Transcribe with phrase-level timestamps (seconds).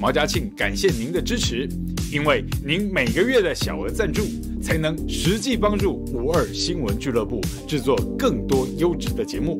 [0.00, 1.68] 毛家庆感谢您的支持，
[2.10, 4.22] 因为您每个月的小额赞助，
[4.62, 7.38] 才能实际帮助五二新闻俱乐部
[7.68, 9.58] 制作更多优质的节目。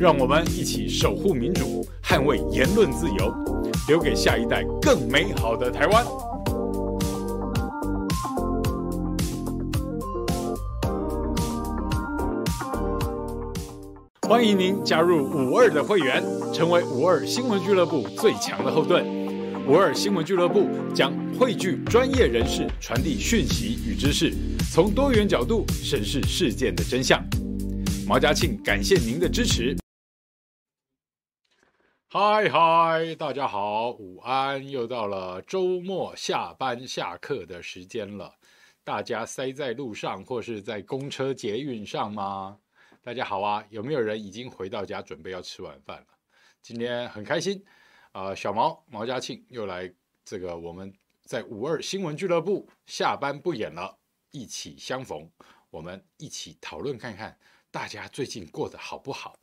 [0.00, 3.34] 让我们一起守护民主，捍卫言论自由，
[3.86, 6.02] 留给下一代更美好的台湾。
[14.22, 19.15] 欢迎您加入五二的会员，成为五二新闻俱乐部最强的后盾。
[19.68, 24.32] 五二新闻俱乐部将汇聚专业人士，传递讯息与知识，
[24.72, 27.20] 从多元角度审视事件的真相。
[28.06, 29.76] 毛家庆感谢您的支持。
[32.08, 34.70] 嗨嗨，大家好，午安！
[34.70, 38.32] 又到了周末下班下课的时间了，
[38.84, 42.56] 大家塞在路上或是在公车捷运上吗？
[43.02, 46.06] 大家好啊，有没有人已经回到家准备要吃晚饭了？
[46.62, 47.60] 今天很开心。
[48.16, 49.92] 呃，小毛毛家庆又来
[50.24, 50.90] 这个，我们
[51.24, 53.94] 在五二新闻俱乐部下班不演了，
[54.30, 55.30] 一起相逢，
[55.68, 57.38] 我们一起讨论看看
[57.70, 59.38] 大家最近过得好不好？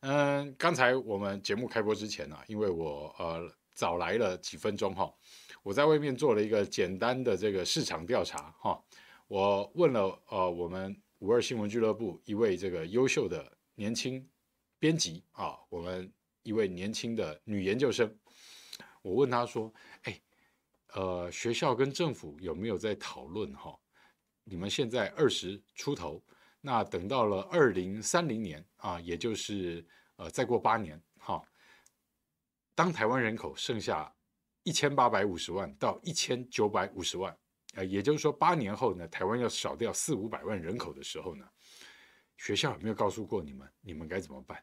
[0.00, 5.14] 嗯，刚才我们节目开播之前呢、因为我呃早来了几分钟哈，
[5.62, 8.82] 我在外面做了一个简单的这个市场调查哈，
[9.28, 14.28] 我问了呃我们五二新闻俱乐部一位这个优秀的年轻
[14.80, 16.12] 编辑啊，我们。
[16.48, 18.18] 一位年轻的女研究生，
[19.02, 19.70] 我问她说
[20.04, 20.18] ：“哎，
[20.94, 23.78] 呃，学校跟政府有没有在讨论哈？
[24.44, 26.24] 你们现在二十出头，
[26.62, 31.46] 那等到了二零三零年啊，也就是呃再过八年哈，
[32.74, 34.10] 当台湾人口剩下
[34.62, 37.38] 一千八百五十万到一千九百五十万，
[37.74, 41.46] 呃，也就是说八年后呢，台湾要少掉四五百万人口的时候呢，
[42.38, 44.58] 学校有没有告诉过你们，你们该怎么办？”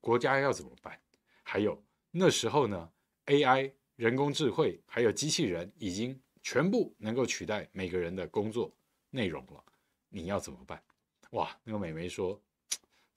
[0.00, 0.98] 国家要怎么办？
[1.42, 2.90] 还有那时候呢
[3.26, 8.72] ？AI、人工智慧还有机器人已经全部能够取代每个人的工作
[9.10, 9.64] 内容了，
[10.08, 10.82] 你要怎么办？
[11.30, 11.54] 哇！
[11.64, 12.40] 那个美眉说，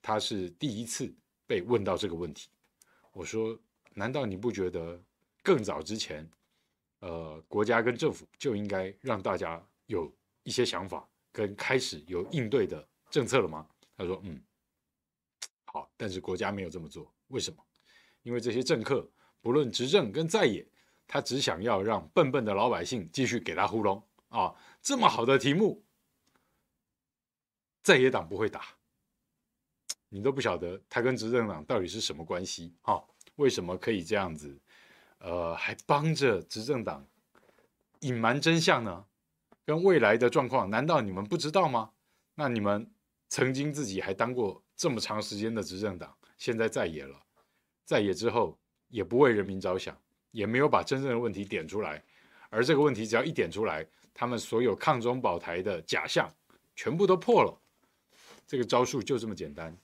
[0.01, 1.13] 她是第一次
[1.45, 2.49] 被问到这个问题。
[3.13, 3.57] 我说，
[3.93, 5.01] 难道你不觉得
[5.43, 6.29] 更早之前，
[6.99, 10.11] 呃，国家跟政府就应该让大家有
[10.43, 13.67] 一些想法跟开始有应对的政策了吗？
[13.97, 14.41] 她说，嗯。
[15.73, 17.63] 好，但是国家没有这么做，为什么？
[18.23, 19.09] 因为这些政客
[19.41, 20.67] 不论执政跟在野，
[21.07, 24.53] 他只想要让笨笨的老百姓继续给他糊弄啊！
[24.81, 25.81] 这么好的题目，
[27.81, 28.65] 在野党不会打，
[30.09, 33.01] 你都不晓得他跟执政党到底是什么关系啊？
[33.37, 34.59] 为什么可以这样子？
[35.19, 37.07] 呃，还帮着执政党
[38.01, 39.05] 隐瞒真相呢？
[39.63, 41.91] 跟未来的状况，难道你们不知道吗？
[42.35, 42.91] 那你们
[43.29, 44.60] 曾经自己还当过？
[44.81, 47.15] 这么长时间的执政党，现在在野了，
[47.85, 49.95] 在野之后也不为人民着想，
[50.31, 52.03] 也没有把真正的问题点出来，
[52.49, 56.27] 而这个问题只要一点出来，他们所有抗中保台的假象
[56.75, 57.61] 全部都破了。
[58.47, 59.77] 这个招数就这么简单，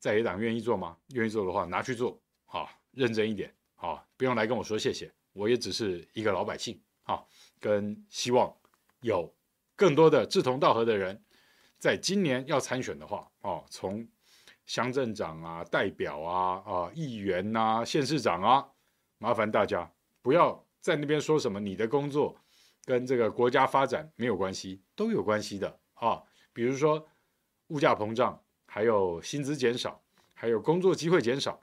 [0.00, 0.96] 在野党愿意做吗？
[1.10, 7.28] 愿意做的话，拿去做，好，认真一点，好，不用来跟我说谢谢，我也只是一个老百姓，好，
[7.60, 8.52] 跟希望
[9.02, 9.32] 有
[9.76, 11.22] 更多的志同道合的人，
[11.78, 14.04] 在今年要参选的话，哦，从
[14.66, 18.66] 乡镇长啊、代表啊、啊议员呐、县市长啊，
[19.18, 19.90] 麻烦大家
[20.20, 22.36] 不要在那边说什么你的工作
[22.84, 26.22] 跟这个国家发展没有关系，都有关系的啊。
[26.52, 27.06] 比如说
[27.68, 30.02] 物价膨胀，还有薪资减少，
[30.34, 31.60] 还有工作机会减少，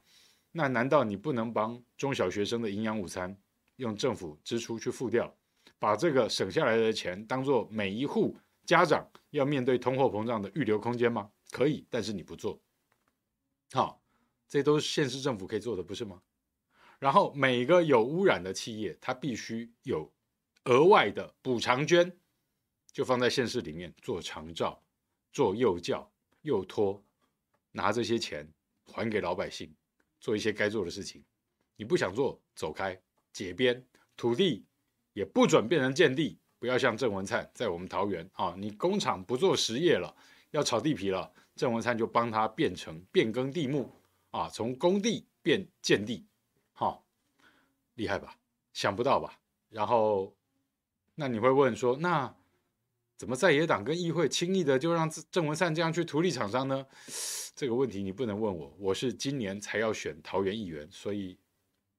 [0.51, 3.37] 那难道你不能帮中小学生的营养午餐
[3.77, 5.33] 用政府支出去付掉，
[5.77, 11.29] 把这个省下来的钱当做每一户家长要面对通货膨胀的预留空间吗？
[11.51, 12.59] 可以，但是你不做。
[13.73, 13.99] 好，
[14.47, 16.21] 这都是县市政府可以做的，不是吗？
[16.99, 20.13] 然后每个有污染的企业，它必须有
[20.65, 22.15] 额外的补偿捐，
[22.91, 24.79] 就放在县市里面做长照、
[25.31, 26.07] 做幼教、
[26.43, 27.03] 幼托，
[27.71, 28.47] 拿这些钱
[28.85, 29.73] 还给老百姓，
[30.19, 31.25] 做一些该做的事情。
[31.75, 33.01] 你不想做，走开，
[33.31, 33.83] 解编
[34.15, 34.63] 土地，
[35.13, 40.15] 也不准变成建地，不要像郑文灿在我们桃园啊，你工厂不做实业了，
[40.51, 41.33] 要炒地皮了。
[41.55, 43.91] 郑文灿就帮他变成变更地目
[44.31, 46.25] 啊，从工地变建地，
[46.71, 47.03] 好、哦，
[47.93, 48.35] 厉害吧？
[48.73, 49.39] 想不到吧？
[49.69, 50.35] 然后，
[51.13, 52.35] 那你会问说，那
[53.17, 56.85] 怎么在野党跟议会轻易的就让郑文灿这样去图利厂商呢？
[57.55, 61.37] 这个问题你不能问我，我是今年才要选桃园议员，所以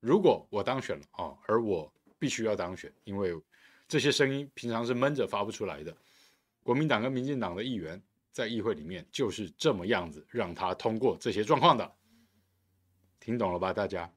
[0.00, 3.40] 如果我当选了啊、而我必须要当选，因为
[3.86, 5.96] 这些声音平常是闷着发不出来的，
[6.64, 8.02] 国民党跟民进党的议员。
[8.34, 11.94] 在议会里面就是这么样子，让他通过这些状况的，
[13.20, 13.72] 听懂了吧？
[13.72, 14.12] 大家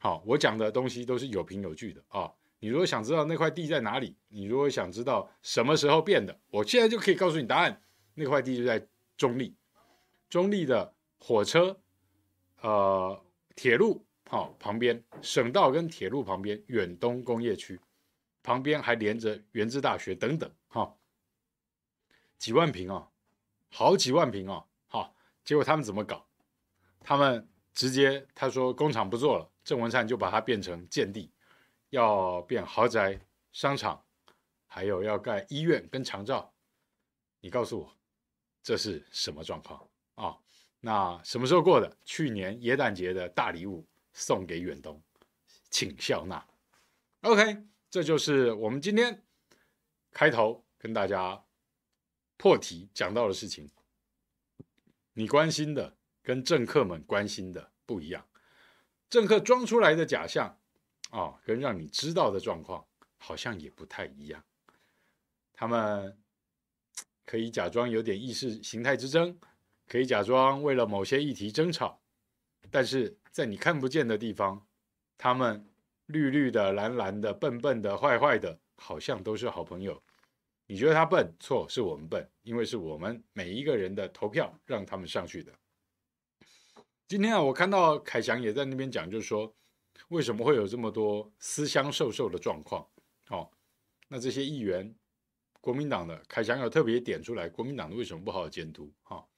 [0.00, 2.32] 好，我讲的东西都是有凭有据的啊。
[2.58, 7.82] 你如果想知道那块地在哪里，你如果想知道什么时候变的，我现在就可以告诉你答案。
[8.14, 9.54] 那块地就在中立，
[10.30, 11.78] 中立的火车，
[12.62, 13.22] 呃，
[13.54, 17.78] 铁路好旁边，省道跟铁路旁边，远东工业区
[18.42, 20.96] 旁边还连着原子大学等等，哈，
[22.38, 23.09] 几万坪啊，
[23.70, 25.14] 好几万平哦，好，
[25.44, 26.26] 结果他们怎么搞？
[27.00, 31.32] 他们直接他说工厂不做了，郑文灿就把它变成建地。
[31.90, 33.20] 要变豪宅、
[33.50, 34.00] 商场，
[34.68, 36.54] 还有要盖医院跟长照，
[37.40, 37.96] 你告诉我
[38.62, 40.38] 这是什么状况啊、
[40.78, 41.96] 那什么时候过的？
[42.04, 45.02] 去年耶诞节的大礼物送给远东，
[45.68, 46.46] 请笑纳。
[47.22, 49.24] OK，这就是我们今天
[50.12, 51.44] 开头跟大家
[52.40, 53.68] 破题讲到的事情。
[55.12, 58.26] 你关心的跟政客们关心的不一样，
[59.10, 60.56] 政客装出来的假象。
[61.10, 62.86] 啊、哦，跟让你知道的状况
[63.18, 64.42] 好像也不太一样。
[65.52, 66.16] 他们
[67.26, 69.36] 可以假装有点意识形态之争，
[69.86, 72.00] 可以假装为了某些议题争吵，
[72.70, 74.66] 但是在你看不见的地方，
[75.18, 75.68] 他们
[76.06, 80.02] 绿绿的、蓝蓝的、笨笨的、坏坏的，好像都是好朋友。
[80.70, 81.34] 你觉得他笨？
[81.40, 85.52] 错，是我们笨，因为是我们每一个人的投票让他们上去的。
[87.08, 89.52] 今天啊，我看到凯翔也在那边讲，就是说。
[90.08, 92.88] 为什么会有这么多私相授受的状况？
[93.28, 93.50] 哦，
[94.08, 94.94] 那这些议员，
[95.60, 98.90] 国民党的凯翔有特别点出来，国民党的为什么不好好监督？
[99.02, 99.28] 哈、哦，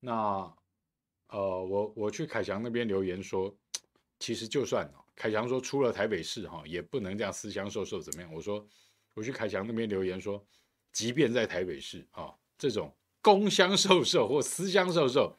[0.00, 0.56] 那
[1.28, 3.54] 呃，我我去凯翔那边留言说，
[4.18, 8.32] 其实就算凯翔说出了台北市哈、哦，也不能这样私相授受怎么样？
[8.32, 8.66] 我说
[9.14, 10.44] 我去凯翔那边留言说，
[10.92, 15.38] 即便在台北市啊、这种公相授受或私相授受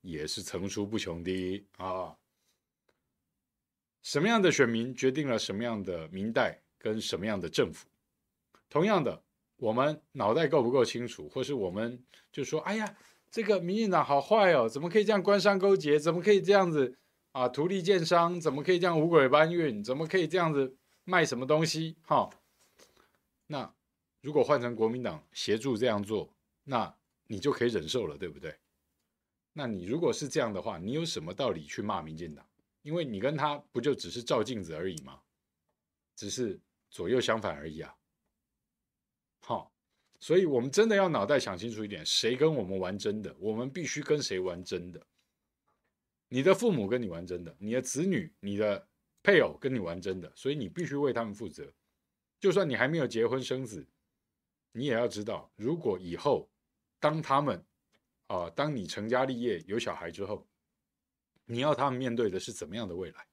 [0.00, 2.16] 也是层出不穷的啊。
[4.02, 7.88] 什么样的选民决定了什么样的民代跟什么样的政府？
[8.68, 9.22] 同样的，
[9.56, 12.00] 我们脑袋够不够清楚，或是我们
[12.30, 12.96] 就说：“哎呀，
[13.30, 15.98] 这个民进党好坏哦，怎么可以这样官商勾结？
[15.98, 16.96] 怎么可以这样子
[17.32, 17.48] 啊？
[17.48, 18.40] 图利建商？
[18.40, 19.82] 怎么可以这样五鬼搬运？
[19.82, 22.30] 怎么可以这样子卖什么东西？”哈，
[23.46, 23.72] 那
[24.20, 26.34] 如果换成国民党协助这样做，
[26.64, 26.92] 那
[27.26, 28.56] 你就可以忍受了，对不对？
[29.52, 32.46] 那你如果是这样的话，你有什么道理去骂民进党？
[32.82, 35.20] 因为你跟他不就只是照镜子而已吗？
[36.14, 36.60] 只是
[36.90, 37.96] 左右相反而已啊。
[39.40, 39.72] 好，
[40.18, 45.04] 所以我们真的要脑袋想清楚一点，谁跟我们玩真的，我们必须跟谁玩真的。
[46.28, 48.88] 你的父母跟你玩真的，你的子女、你的
[49.22, 51.72] 配偶跟你玩真的，所以你必须为他们负责。
[52.38, 53.86] 就算你还没有结婚生子，
[54.72, 56.48] 你也要知道，如果以后
[56.98, 57.64] 当他们
[58.26, 60.46] 啊、当你成家立业有小孩之后。
[61.48, 63.24] 你要他们面对的是怎么样的未来？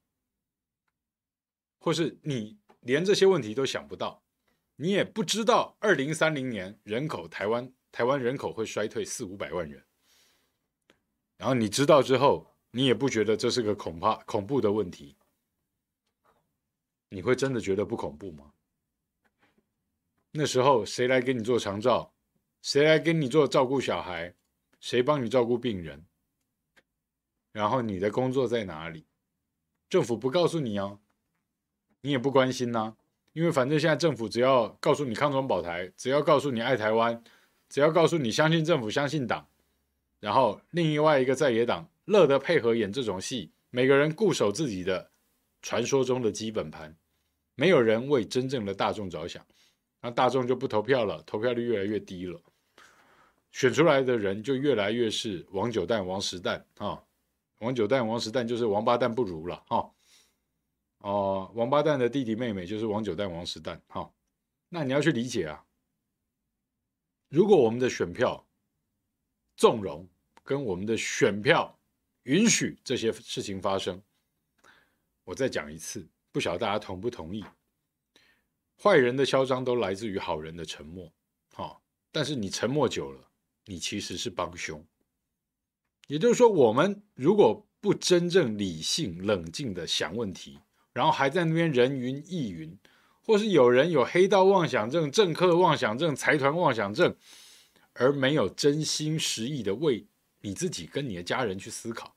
[1.80, 4.22] 或是你连这些问题都想不到，
[4.76, 9.84] 你也不知道二零三零年人口台湾台湾人口会衰退四五百万人，
[11.36, 15.16] 然后你知道之后，你也不觉得这是个恐怕恐怖的问题，
[17.08, 18.53] 你会真的觉得不恐怖吗？
[20.36, 22.12] 那时候谁来给你做长照？
[22.60, 24.34] 谁来给你做照顾小孩？
[24.80, 26.04] 谁帮你照顾病人？
[27.52, 29.06] 然后你的工作在哪里？
[29.88, 30.98] 政府不告诉你哦，
[32.00, 32.96] 你也不关心呐、
[33.32, 37.22] 因为反正现在政府只要告诉你抗中保台，只要告诉你爱台湾，
[37.68, 39.46] 只要告诉你相信政府、相信党，
[40.18, 45.12] 然后另外一个在野党乐得配合演这种戏，每个人固守自己的
[45.62, 46.96] 传说中的基本盘，
[47.54, 49.46] 没有人为真正的大众着想，
[50.04, 52.38] 那大众就不投票了，投票率越来越低了，
[53.52, 57.02] 选出来的人就越来越是王九蛋、王十蛋啊。
[57.60, 59.90] 王九蛋、王十蛋就是王八蛋不如了哈，
[60.98, 64.12] 哦、王八蛋的弟弟妹妹就是王九蛋、王十蛋哈。
[64.68, 65.64] 那你要去理解啊，
[67.30, 68.46] 如果我们的选票
[69.56, 70.06] 纵容
[70.42, 71.74] 跟我们的选票
[72.24, 74.02] 允许这些事情发生，
[75.24, 77.42] 我再讲一次，不晓得大家同不同意？
[78.82, 81.12] 坏人的嚣张都来自于好人的沉默，
[81.52, 81.80] 哈。
[82.12, 83.28] 但是你沉默久了，
[83.66, 84.84] 你其实是帮凶。
[86.06, 90.58] 也就是说，我们如果不真正理性、冷静的想问题，
[90.92, 92.78] 然后还在那边人云亦云，
[93.22, 97.16] 或是有人有黑道妄想症、政客妄想症、财团妄想症，
[97.94, 100.06] 而没有真心实意的为
[100.40, 102.14] 你自己跟你的家人去思考，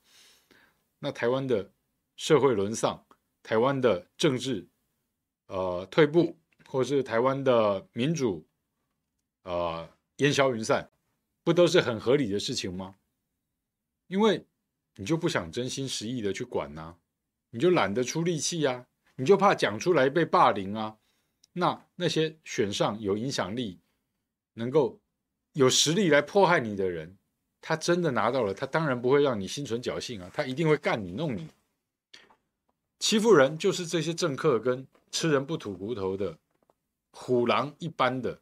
[0.98, 1.72] 那台湾的
[2.14, 3.06] 社会沦丧，
[3.42, 4.68] 台湾的政治
[5.46, 6.36] 呃退步，
[6.70, 8.46] 或是台湾的民主
[9.44, 10.90] 呃烟消云散，
[11.42, 12.96] 不都是很合理的事情吗？
[14.06, 14.44] 因为
[14.96, 16.94] 你就不想真心实意的去管呐、
[17.50, 20.98] 你就懒得出力气呀，你就怕讲出来被霸凌啊。
[21.54, 23.80] 那那些选上有影响力、
[24.52, 25.00] 能够
[25.54, 27.16] 有实力来迫害你的人，
[27.62, 31.48] 他真的拿到了，他当然不会让你心存侥幸啊，他一定会干你、弄你。
[32.98, 36.38] 欺负人就是这些政客跟吃人不吐骨头的
[37.10, 38.40] 虎狼一般的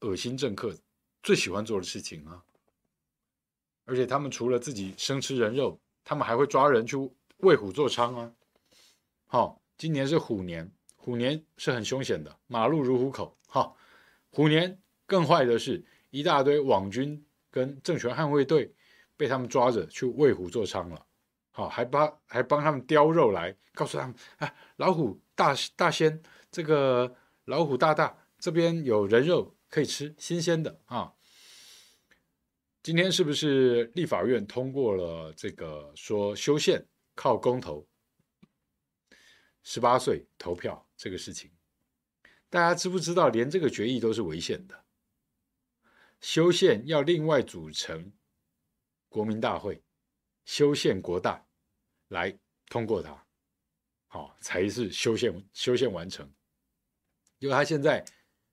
[0.00, 0.76] 恶心政客
[1.22, 2.42] 最喜欢做的事情啊！
[3.84, 6.96] 而且他们除了自己生吃人肉，他们还会抓人去
[7.38, 8.32] 为虎作伥啊！
[9.26, 10.70] 好，今年是虎年。
[10.96, 13.34] 虎年是很凶险的，马路如虎口。
[13.48, 13.74] 哈，
[14.30, 18.74] 虎年更坏的是一大堆网军跟政权捍卫队
[19.16, 21.06] 被他们抓着去为虎作伥了。
[21.50, 27.16] 好，还帮还帮他们叼肉来，告诉他们：啊，老虎大大仙，这个
[27.50, 31.12] 老虎大大这边有人肉可以吃，新鲜的啊。
[32.80, 37.84] 今天是不是立法院通过了这个说修宪靠公投？
[39.64, 41.50] 十八岁投票这个事情，
[42.48, 43.28] 大家知不知道？
[43.28, 44.84] 连这个决议都是违宪的。
[46.20, 48.12] 修宪要另外组成
[49.08, 49.82] 国民大会，
[50.44, 51.44] 修宪国大
[52.06, 53.26] 来通过它，
[54.06, 56.32] 好才是修宪修宪完成。
[57.40, 58.04] 因为他现在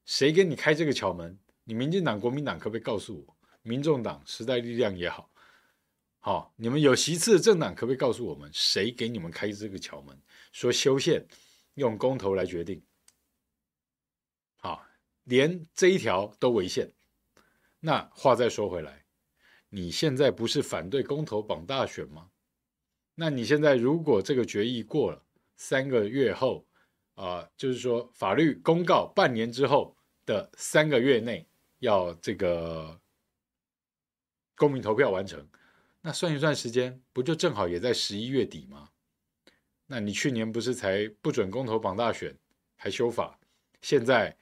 [0.06, 1.38] 谁给你开这个巧门？
[1.65, 3.38] 你民进党、国民党可不可以告诉我？
[3.62, 5.29] 民众党、时代力量也好，
[6.20, 10.17] 好，你们有席次的政党可不可以告诉我们，谁给你们开这个巧门？
[10.53, 11.27] 说修宪
[11.74, 12.82] 用公投来决定，
[14.56, 14.86] 好，
[15.25, 16.89] 连这一条都违宪。
[17.82, 19.03] 那话再说回来，
[19.67, 22.29] 你现在不是反对公投绑大选吗？
[23.15, 25.22] 那你现在如果这个决议过了，
[25.58, 26.65] 三个月后
[27.17, 31.47] 啊、就是说法律公告半年之后的三个月内
[31.79, 33.01] 要这个
[34.55, 35.43] 公民投票完成，
[36.01, 38.89] 那算一算时间，不就正好也在十一月底吗？
[39.88, 42.38] 那你去年不是才不准公投绑大选，
[42.75, 43.39] 还修法，
[43.81, 44.38] 现在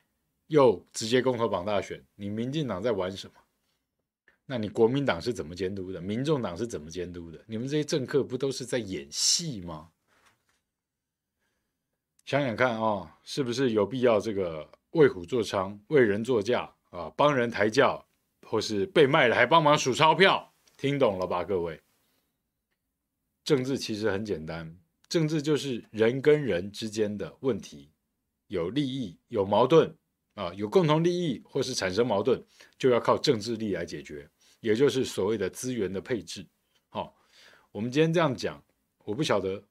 [0.48, 3.34] 又直接公投绑大选，你民进党在玩什么？
[4.46, 6.02] 那你国民党是怎么监督的？
[6.02, 7.42] 民众党是怎么监督的？
[7.48, 9.92] 你们这些政客不都是在演戏吗？
[12.26, 17.08] 想想看啊、是不是有必要这个为虎作伥、为人作嫁啊？
[17.16, 18.04] 帮人抬轿，
[18.42, 20.52] 或是被卖了还帮忙数钞票？
[20.76, 21.80] 听懂了吧，各位？
[23.44, 24.76] 政治其实很简单。
[25.08, 27.92] 政治就是人跟人之间的问题，
[28.48, 29.96] 有利益、有矛盾
[30.34, 32.44] 啊，有共同利益或是产生矛盾，
[32.80, 34.28] 就要靠政治力来解决，
[34.62, 36.44] 也就是所谓的资源的配置。
[36.90, 37.16] 好，
[37.72, 38.62] 我们今天这样讲，
[39.04, 39.64] 我不晓得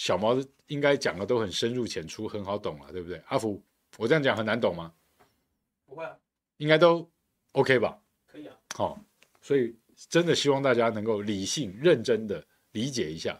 [0.00, 0.34] 小毛
[0.68, 3.22] 应该讲的都很深入浅出，很好懂了，对不对？
[3.26, 3.62] 阿福，
[3.98, 4.94] 我这样讲很难懂吗？
[5.84, 6.16] 不会啊，
[6.56, 7.06] 应该都
[7.52, 8.00] OK 吧？
[8.26, 8.56] 可以啊。
[8.74, 8.98] 好，
[9.42, 9.76] 所以
[10.08, 12.42] 真的希望大家能够理性、认真的
[12.72, 13.38] 理解一下。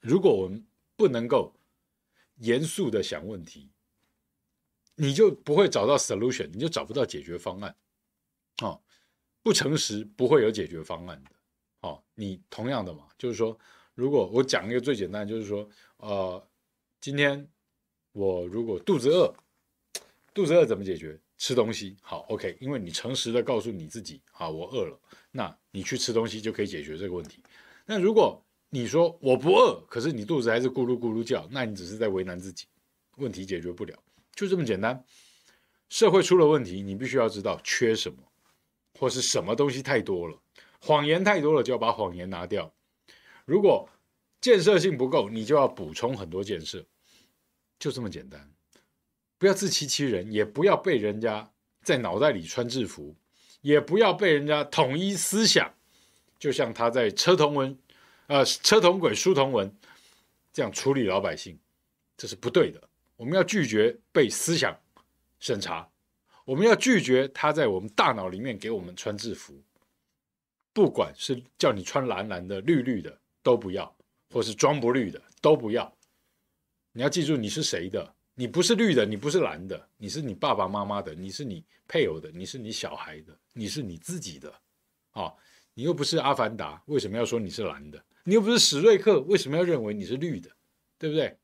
[0.00, 0.62] 如果我们
[0.94, 1.54] 不能够
[2.36, 3.70] 严肃的想问题，
[4.94, 7.74] 你就不会找到 solution，你就找不到解决方案。
[8.60, 8.78] 哦，
[9.42, 11.30] 不诚实不会有解决方案的。
[11.80, 13.58] 哦，你同样的嘛，就是说，
[13.94, 16.48] 如果我讲一个最简单，就是说，呃，
[17.00, 17.48] 今天
[18.12, 19.32] 我如果肚子饿，
[20.32, 21.18] 肚子饿怎么解决？
[21.36, 21.96] 吃东西。
[22.00, 24.98] 好，OK，因为你诚实的告诉你自己，啊，我饿了，
[25.30, 27.42] 那你去吃东西就可以解决这个问题。
[27.86, 32.66] 那如果你说我不饿，可是你肚子还是咕噜咕噜叫，那你只是在为难自己，
[33.18, 33.96] 问题解决不了，
[34.34, 35.04] 就这么简单。
[35.88, 38.16] 社会出了问题，你必须要知道缺什么，
[38.98, 40.36] 或是什么东西太多了，
[40.80, 42.74] 谎言太多了，就要把谎言拿掉。
[43.44, 43.88] 如果
[44.40, 46.84] 建设性不够，你就要补充很多建设，
[47.78, 48.50] 就这么简单。
[49.38, 51.50] 不要自欺欺人，也不要被人家
[51.82, 53.14] 在脑袋里穿制服，
[53.60, 55.74] 也不要被人家统一思想，
[56.38, 57.78] 就像他在车同文。
[58.26, 59.70] 呃，车同轨，书同文，
[60.50, 61.58] 这样处理老百姓，
[62.16, 62.88] 这是不对的。
[63.16, 64.74] 我们要拒绝被思想
[65.38, 65.86] 审查，
[66.46, 69.62] 我们要拒绝他在我们大脑里面给我们穿制服，
[70.72, 73.96] 不管是叫你穿蓝蓝的、绿绿的都不要，
[74.32, 75.96] 或是装不绿的都不要。
[76.92, 84.50] 你要记住你是谁的，你不是绿的，你不是蓝的，你是你爸爸妈妈的，你是你配偶的，你是你小孩的，你是你自己的。
[85.10, 85.36] 啊、哦，
[85.74, 88.02] 你又不是阿凡达，为什么要说你是蓝的？
[88.24, 90.50] 你又不是史瑞克，为什么要认为你是绿的？
[90.98, 91.38] 对不对？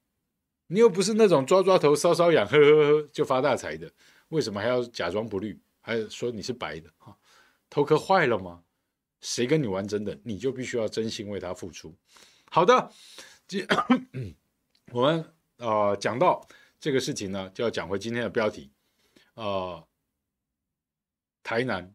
[0.68, 3.92] 你又不是那种抓抓头、搔搔痒、呵呵呵就发大财的，
[4.28, 6.88] 为什么还要假装不绿，还说你是白的？
[6.98, 7.14] 哈，
[7.68, 8.62] 头壳坏了吗？
[9.20, 11.94] 谁跟你玩真的，你就必须要真心为他付出。
[12.50, 12.90] 好的，
[14.92, 16.46] 我们呃讲到
[16.80, 18.72] 这个事情呢，就要讲回今天的标题，
[19.34, 19.86] 呃，
[21.42, 21.94] 台南、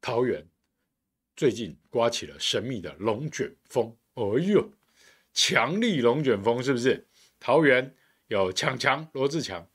[0.00, 0.46] 桃园
[1.36, 3.96] 最近刮起了神秘的龙卷风。
[4.14, 4.72] 哎呦，
[5.32, 7.06] 强力龙卷风，是不是？
[7.40, 7.94] 桃园
[8.26, 9.68] 有强强罗志强，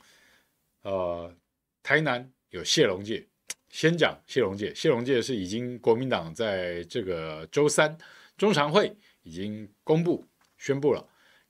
[0.82, 1.36] 呃，
[1.82, 3.28] 台南有谢龙介。
[3.74, 7.98] 先讲谢龙介，谢龙介是已经国民党在这个周三
[8.38, 10.24] 中常会已经公布
[10.60, 11.04] 宣布了，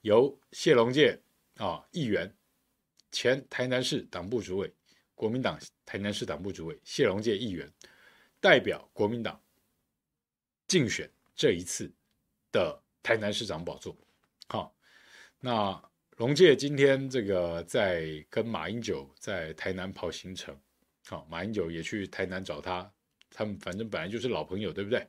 [0.03, 1.21] 由谢龙介
[1.57, 2.33] 啊议员，
[3.11, 4.73] 前台南市党部主委，
[5.13, 7.69] 国民党台南市党部主委谢龙介议员
[8.39, 9.37] 代表国民党
[10.65, 11.91] 竞选这一次
[12.53, 13.93] 的台南市长宝座。
[14.47, 14.73] 好，
[15.41, 15.77] 那
[16.15, 20.57] 龙介今天这个在跟马英九在台南跑行程。
[21.05, 22.89] 好，马英九也去台南找他，
[23.29, 25.05] 他们反正本来就是老朋友，对不对？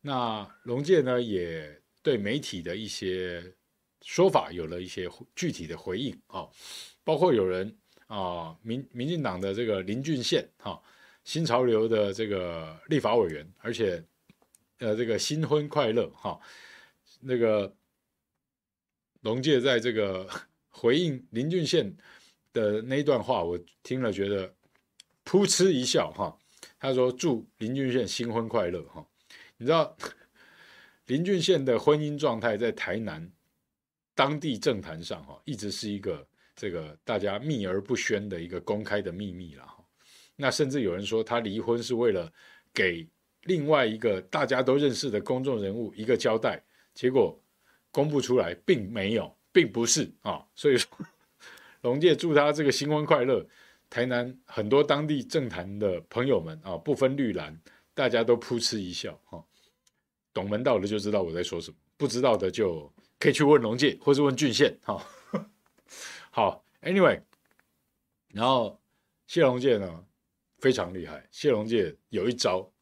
[0.00, 3.54] 那龙介呢，也对媒体的一些
[4.00, 6.48] 说法有了一些具体的回应啊，
[7.04, 10.82] 包括有人啊，民民进党的这个林俊宪哈，
[11.22, 14.02] 新潮流的这个立法委员，而且
[14.78, 16.40] 呃，这个新婚快乐哈，
[17.20, 17.76] 那个
[19.20, 20.26] 龙介在这个
[20.70, 21.94] 回应林俊宪
[22.54, 24.54] 的那一段话，我听了觉得。
[25.30, 26.36] 噗嗤一笑，哈，
[26.80, 29.06] 他说：“祝林俊宪新婚快乐，哈。”
[29.58, 29.96] 你知道
[31.06, 33.30] 林俊宪的婚姻状态在台南
[34.12, 39.84] 当地政坛上，哈，一直是一个这个大家秘而不宣的一个公开的秘密了，哈。
[40.34, 42.28] 那甚至有人说他离婚是为了
[42.74, 43.06] 给
[43.44, 46.60] 另外一个大家都认识的公众人物一个交代，
[46.92, 47.40] 结果
[47.92, 50.44] 公布出来并没有，并不是啊。
[50.56, 50.90] 所以说，
[51.82, 53.46] 龙介祝他这个新婚快乐。
[53.90, 57.60] 台南很多当地政坛的朋友们啊，不分绿蓝，
[57.92, 59.44] 大家都扑哧一笑哈。
[60.32, 65.04] 懂门道的就知道我在说什么，不知道的就可以去问龙介，或是问俊宪哈。
[66.30, 67.20] 好，Anyway，
[68.28, 68.80] 然后
[69.26, 70.06] 谢龙介呢
[70.58, 72.72] 非常厉害，谢龙介有一招，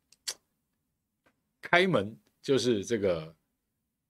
[1.62, 3.34] 开门就是这个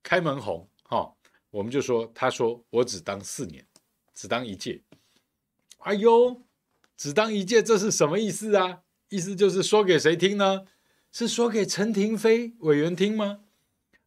[0.02, 1.14] 开门红哈。
[1.50, 3.64] 我们就说，他说我只当四年，
[4.14, 4.82] 只当一届。
[5.78, 6.42] 哎呦！
[6.98, 8.80] 只当一届，这是什么意思啊？
[9.08, 10.66] 意思就是说给谁听呢？
[11.10, 13.40] 是说给陈亭妃委员听吗？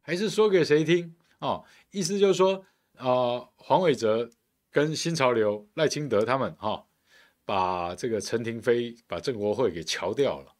[0.02, 1.14] 还是说给谁听？
[1.38, 2.64] 哦，意思就是说，
[2.96, 4.30] 啊、呃，黄伟哲
[4.70, 6.84] 跟新潮流赖清德他们哈、
[7.44, 10.52] 把这个陈亭妃把正国会给敲掉了，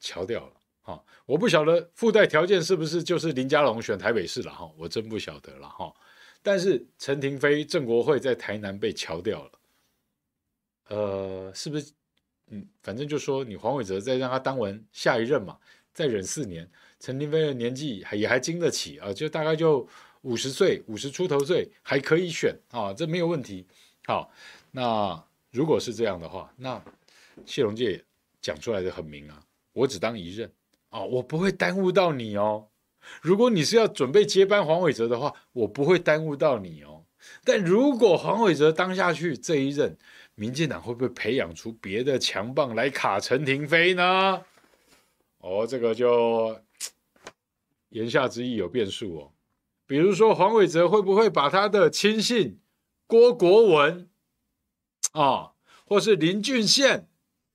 [0.00, 0.52] 敲掉了。
[0.82, 5.94] 哈、我不晓得附带条件是不是就是林佳龙选台北市了哈、我真不晓得了哈、
[6.42, 9.52] 但是陈亭妃正国会在台南被敲掉了。
[10.88, 11.92] 呃，是不是？
[12.48, 15.56] 嗯，反正就说你黄伟哲再让他当完下一任嘛，
[15.94, 16.70] 再忍四年。
[17.00, 19.86] 陈亭妃的年纪还也还经得起啊，就大概就
[20.22, 23.66] 五十岁，五十出头岁还可以选啊，这没有问题。
[24.06, 24.30] 好，
[24.70, 26.82] 那如果是这样的话，那
[27.46, 28.04] 谢龙介
[28.42, 29.42] 讲出来的很明啊，
[29.72, 30.50] 我只当一任
[30.90, 32.68] 啊，我不会耽误到你哦。
[33.22, 37.04] 如果你是要准备接班黄伟哲的话，我不会耽误到你哦。
[37.42, 39.96] 但如果黄伟哲当下去这一任，
[40.34, 44.44] 民进党会不会培养出别的强棒来卡陈亭妃呢？
[45.38, 46.58] 哦，这个就
[47.90, 49.32] 言下之意有变数哦。
[49.86, 52.58] 比如说黄伟哲会不会把他的亲信
[53.06, 54.08] 郭国文
[55.12, 55.52] 啊，
[55.86, 57.06] 或是林俊宪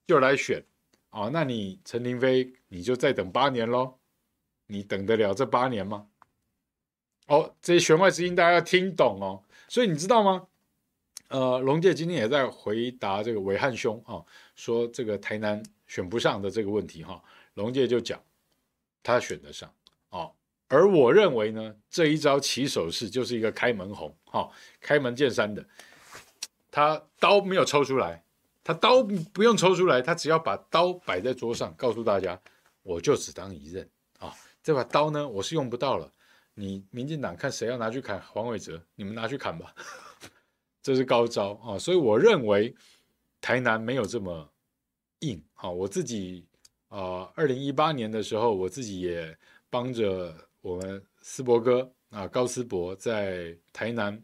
[0.06, 0.63] 就来选
[1.10, 1.30] 啊？
[1.34, 3.96] 那你陈亭妃你就再等八年喽？
[4.68, 6.08] 你等得了这八年吗？
[7.28, 9.44] 哦，这些弦外之音大家要听懂哦。
[9.68, 10.48] 所以你知道吗？
[11.30, 14.18] 呃，龙介今天也在回答这个暐瀚兄啊，
[14.56, 18.20] 说这个台南选不上的这个问题哈，龙介就讲
[19.04, 19.72] 他选得上
[20.10, 20.28] 啊，
[20.68, 24.50] 而我认为呢，这一招起手式就是一个开门红哈，
[24.82, 25.63] 开门见山的，
[26.72, 28.24] 他刀没有抽出来，
[28.63, 32.42] 他刀不用抽出来，他只要把刀摆在桌上，告诉大家，
[32.82, 33.88] 我就只当一任
[34.18, 36.12] 啊，这把刀呢，我是用不到了，
[36.56, 39.76] 你民进党看谁要拿去砍黄伟哲，你们拿去砍吧。
[40.82, 42.74] 这是高招啊，所以我认为
[43.42, 44.50] 台南没有这么
[45.20, 45.70] 硬啊。
[45.70, 46.46] 我自己
[46.88, 49.38] 啊，二零一八年的时候，我自己也
[49.70, 54.22] 帮着我们斯伯哥啊，高斯伯在台南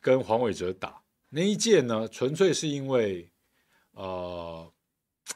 [0.00, 3.30] 跟黄伟哲打那一届呢，纯粹是因为
[3.92, 4.70] 呃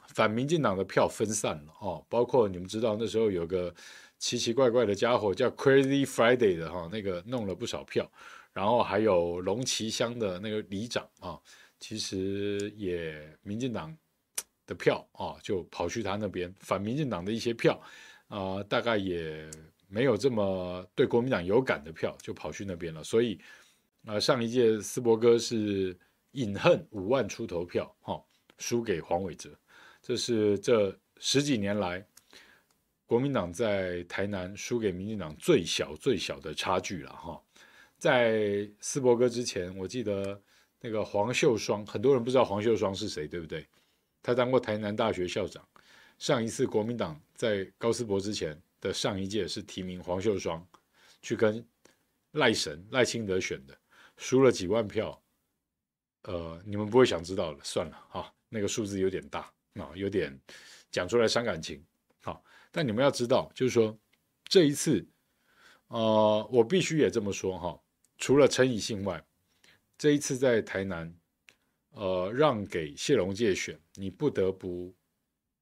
[0.08, 3.74] 反民进党的票分散了哦，包括你们知道那时候有个
[4.18, 8.10] 奇奇怪怪的家伙叫 Crazy Friday 的哈，那个弄了不少票。
[8.56, 11.38] 然后还有龙崎乡的那个里长啊，
[11.78, 13.94] 其实也民进党
[14.66, 17.78] 的票啊，就跑去他那边反民进党的一些票
[18.28, 19.46] 啊，大概也
[19.88, 23.04] 没有这么对国民党有感的票，就跑去那边了。
[23.04, 23.38] 所以
[24.06, 25.94] 啊，上一届斯伯哥是
[26.30, 28.18] 饮恨五万出头票哈，
[28.56, 29.50] 输给黄伟哲，
[30.00, 32.02] 这是这十几年来
[33.04, 37.42] 国民党在台南输给民进党最小最小的差距了哈。
[37.98, 40.40] 在斯伯格之前，我记得
[40.80, 43.66] 那个黄秀双，很多人不知道黄秀双是谁，对不对？
[44.22, 45.66] 他当过台南大学校长。
[46.18, 50.66] 上一次国民党在高斯伯之前的上一届是提名黄秀双
[51.20, 51.62] 去跟
[52.32, 53.76] 赖神赖清德选的，
[54.16, 55.22] 输了几万票。
[56.22, 60.36] 呃，你们不会想知道了，算了哈，那个数字有点大啊，有点
[60.90, 61.84] 讲出来伤感情。
[62.22, 63.96] 好，但你们要知道，就是说
[64.44, 65.06] 这一次，
[65.88, 67.78] 呃，我必须也这么说哈，
[68.18, 69.24] 除了陈以信外，
[69.98, 71.14] 这一次在台南，
[71.90, 74.94] 呃，让给谢龙介选，你不得不。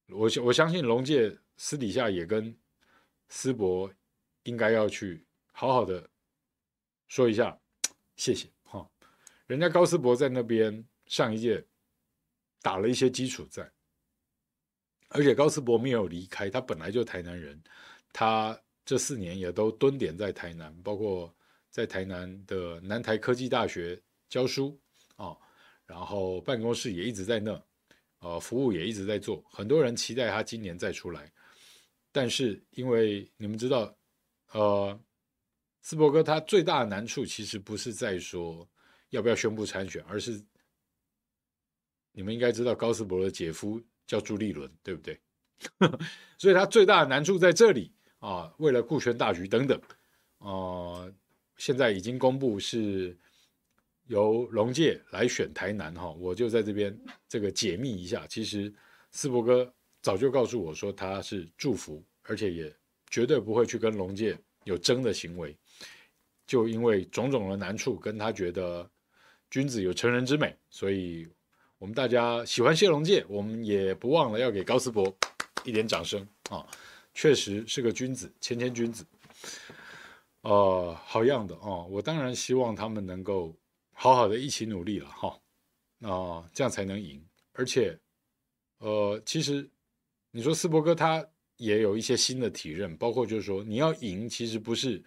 [0.09, 2.55] 我我相信龙介私底下也跟
[3.29, 3.93] 斯伯
[4.43, 6.09] 应该要去好好的
[7.09, 7.59] 说一下，
[8.17, 8.89] 谢谢哈。
[9.47, 11.65] 人家高斯伯在那边上一届
[12.61, 13.73] 打了一些基础战，
[15.09, 17.63] 而且高斯伯没有离开，他本来就台南人，
[18.13, 21.35] 他这四年也都蹲点在台南，包括
[21.75, 24.81] 在台南的南台科技大学教书
[25.17, 25.37] 啊，
[25.87, 27.61] 然后办公室也一直在那。
[28.21, 31.31] 呃，服务也一直在做，很多人期待他今年再出来，
[32.13, 33.95] 但是因为你们知道，
[34.53, 34.99] 呃，
[35.83, 38.67] 斯伯格他最大的难处其实不是在说
[39.11, 40.41] 要不要宣布参选，而是
[42.13, 45.21] 你们应该知道高斯伯的姐夫叫朱立伦，对不对？
[46.39, 49.79] 所以他最大的难处在这里啊，为了顾全大局等等，
[50.39, 51.13] 呃，
[51.57, 53.17] 现在已经公布是。
[54.09, 56.95] 由龙介来选台南哈，我就在这边
[57.27, 58.27] 这个解密一下。
[58.27, 58.71] 其实
[59.13, 62.71] 斯伯哥早就告诉我说他是祝福，而且也
[63.09, 65.57] 绝对不会去跟龙介有争的行为。
[66.47, 68.87] 就因为种种的难处，跟他觉得
[69.49, 71.27] 君子有成人之美，所以
[71.79, 75.11] 我们大家喜欢谢龙介，我们也不忘了要给高斯伯
[75.65, 76.67] 一点掌声啊！
[77.15, 79.03] 确实是个君子，谦谦君子。
[80.45, 81.87] 呃，好样的哦！
[81.91, 83.55] 我当然希望他们能够。
[83.97, 85.41] 好好的一起努力了哈，
[86.01, 87.25] 啊、这样才能赢。
[87.53, 87.97] 而且，
[88.79, 89.71] 呃，其实
[90.33, 91.25] 你说斯伯哥他
[91.59, 95.01] 也有一些新的体认，包括就是说你要赢，其实不是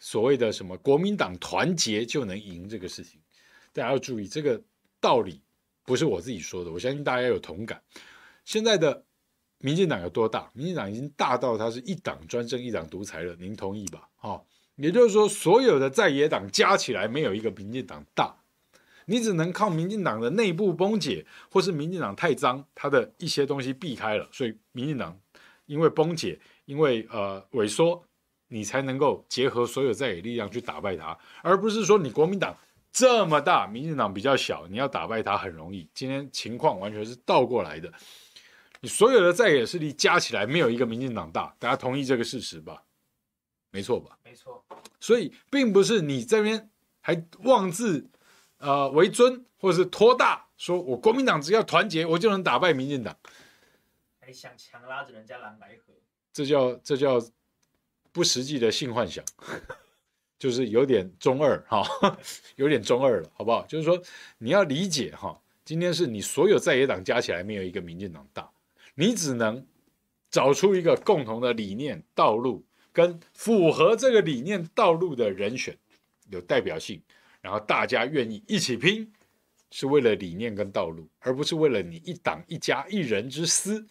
[0.00, 3.20] 所谓的什么国民党团结就能赢这个事情。
[3.70, 4.58] 大家要注意这个
[4.98, 5.42] 道理，
[5.84, 7.82] 不是我自己说的，我相信大家有同感。
[8.46, 9.04] 现在的
[9.58, 10.50] 民进党有多大？
[10.54, 14.08] 民进党已经大到它是一党专政、一党独裁了，您同意吧？
[14.16, 14.42] 哈。
[14.76, 18.36] 也就是说，所有的在野党加起来没有一个民进党大，
[19.06, 25.18] 你只能靠民进党的内部崩解，或是民进党太脏，他的一些东西避开了，所以民进党
[25.64, 28.02] 因为崩解，因为呃萎缩，
[28.48, 32.56] 你才能够结合所有在野力量去打败他，而不是说你国民党
[32.92, 35.88] 这么大，民进党比较小，你要打败他很容易。
[35.94, 37.92] 今天情况完全是倒过来的，
[38.80, 42.82] 你所有的在野势力加起来没有一个民进党大，大家同意这个事实吧？
[43.70, 44.18] 没错吧？
[44.24, 44.64] 没错，
[45.00, 48.08] 所以并不是你这边还妄自
[48.58, 53.16] 呃为尊，或者是托大，说我国民党只要团结，我就能打败民进党，
[54.20, 55.92] 还想强拉着人家蓝白合，
[56.32, 57.20] 这叫这叫
[58.12, 59.22] 不实际的性幻想，
[60.38, 61.84] 就是有点中二哈，
[62.56, 63.66] 有点中二了，好不好？
[63.66, 64.02] 就是说
[64.38, 68.50] 你要理解哈，今天是你所有在野党加起来没有一个民进党大，
[68.94, 69.66] 你只能
[70.30, 72.65] 找出一个共同的理念道路。
[72.96, 75.76] 跟符合这个理念道路的人选
[76.30, 76.98] 有代表性，
[77.42, 79.12] 然后大家愿意一起拼，
[79.70, 83.86] 是为了理念跟道路，而不是为了你一党一家一人之私，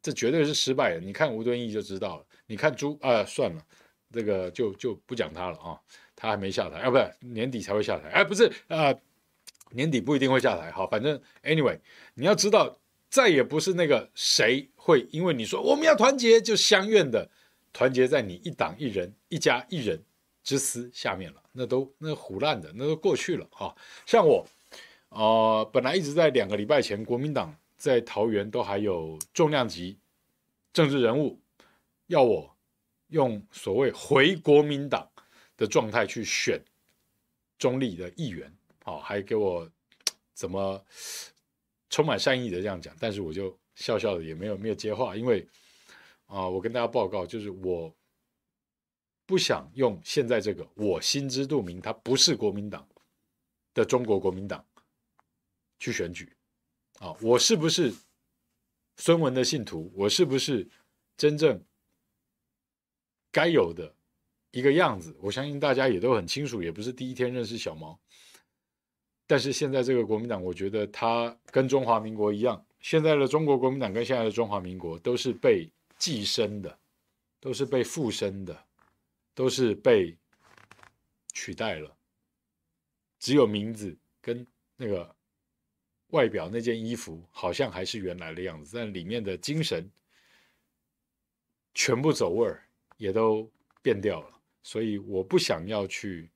[0.00, 1.00] 这绝对是失败的。
[1.00, 3.62] 你看吴敦义就知道了，你看朱啊、算了，
[4.10, 5.78] 这个就就不讲他了啊，
[6.16, 9.00] 他还没下台啊，不是年底才会下台，哎，不是啊、呃，
[9.72, 11.78] 年底不一定会下台，好，反正 anyway，
[12.14, 12.78] 你要知道，
[13.10, 17.30] 再也不是那个谁会因为你说我们要团结就相愿的。
[17.72, 19.98] 团结在你一党一人一家一人
[20.44, 23.74] 之私下面了，那都那唬烂的，那都过去了哈。
[24.04, 24.46] 像我，
[25.08, 29.96] 呃，本来一直在两个礼拜前，国民党在桃园都还有重量级
[30.72, 31.40] 政治人物
[32.08, 32.54] 要我
[33.08, 35.08] 用所谓回国民党
[35.56, 36.60] 的状态去选
[37.56, 38.52] 中立的议员，
[38.84, 39.66] 好，还给我
[40.34, 40.84] 怎么
[41.88, 45.46] 充满善意的这样讲，但是我就笑笑的也没有没有接话，因为。
[46.32, 47.94] 啊，我跟大家报告，就是我
[49.26, 52.88] 不想用现在这个我心知肚明，他不是国民党
[53.74, 54.64] 的中国国民党
[55.78, 56.34] 去选举。
[57.00, 57.92] 啊，我是不是
[58.96, 59.92] 孙文的信徒？
[59.94, 60.66] 我是不是
[61.18, 61.62] 真正
[63.30, 63.94] 该有的
[64.52, 65.14] 一个样子？
[65.20, 68.00] 我相信大家也都很清楚，也不是第一天认识小毛。
[69.26, 75.70] 但是现在这个国民党，我觉得他跟中华民国一样，现在的中国国民党跟现在的中华民国都是被。
[76.02, 76.80] 寄生的，
[77.38, 78.66] 都是被附身的，
[79.34, 80.18] 都是被
[81.32, 81.96] 取代了，
[83.20, 85.14] 只有名字跟那个
[86.08, 89.88] 外表那件衣服好像还是原来的样子，但里面的精神
[91.72, 93.48] 全部走味儿，也都
[93.80, 94.40] 变掉了。
[94.64, 96.32] 所以我不想要去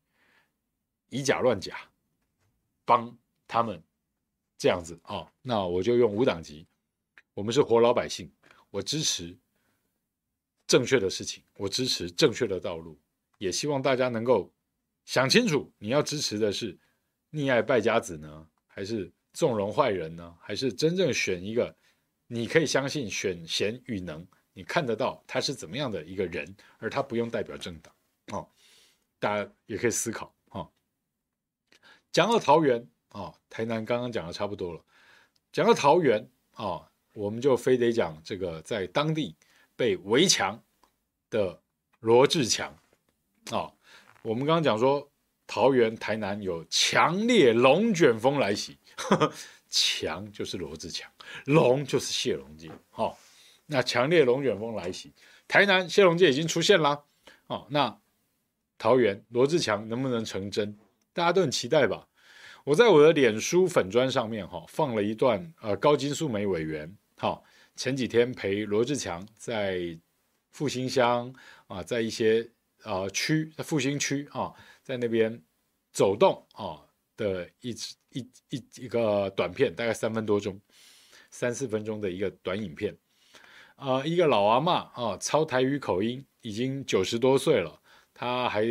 [1.09, 1.91] 以假乱假，
[2.85, 3.83] 帮他们
[4.57, 6.69] 这样子啊、哦，那我就用无党籍。
[7.35, 8.33] 我们是活老百姓，
[8.71, 9.37] 我支持
[10.67, 12.99] 正确的事情，我支持正确的道路，
[13.39, 14.53] 也希望大家能够
[15.05, 16.77] 想清楚，你要支持的是
[17.33, 21.75] 溺爱败家子呢，还是纵容坏人呢，还是真正选一个
[22.27, 27.95] 你可以相信选贤与能，你看得到他是怎么样的一个人，而他不用代表政党。
[28.33, 28.49] 哦，
[29.21, 30.69] 大家也可以思考哦。
[32.11, 34.85] 讲到桃园哦，台南刚刚讲的差不多了。
[35.53, 36.21] 讲到桃园
[36.53, 39.37] 啊、哦，我们就非得讲这个在当地
[39.77, 40.61] 被围墙
[41.31, 41.61] 的
[42.01, 42.75] 罗志强
[43.51, 43.71] 啊、
[44.23, 45.09] 我们刚刚讲说，
[45.47, 49.33] 桃园、台南有强烈龙卷风来袭，呵呵，
[49.71, 51.09] 强就是罗志强，
[51.45, 52.71] 龙就是谢龙介。
[52.91, 53.17] 哈、
[53.67, 55.13] 那强烈龙卷风来袭，
[55.47, 57.05] 台南谢龙介已经出现了。
[57.47, 57.97] 哦，那。
[58.79, 60.77] 桃园罗志强能不能成真？
[61.15, 62.07] 大家都很期待吧。
[62.63, 67.43] 我在我的脸书粉砖上面哈放了一段呃高金素梅委员哈
[67.77, 69.97] 前几天陪罗志强在
[70.53, 71.33] 复兴乡
[71.67, 72.49] 啊，在一些
[72.85, 75.41] 呃区在复兴区啊，在那边
[75.93, 76.83] 走动啊
[77.17, 77.71] 的一
[78.11, 80.59] 一一一个短片，大概三分多钟，
[81.31, 82.97] 三四分钟的一个短影片
[83.77, 87.79] 啊，一个老阿嬷啊，操台语口音，已经九十多岁了。
[88.15, 88.65] 她还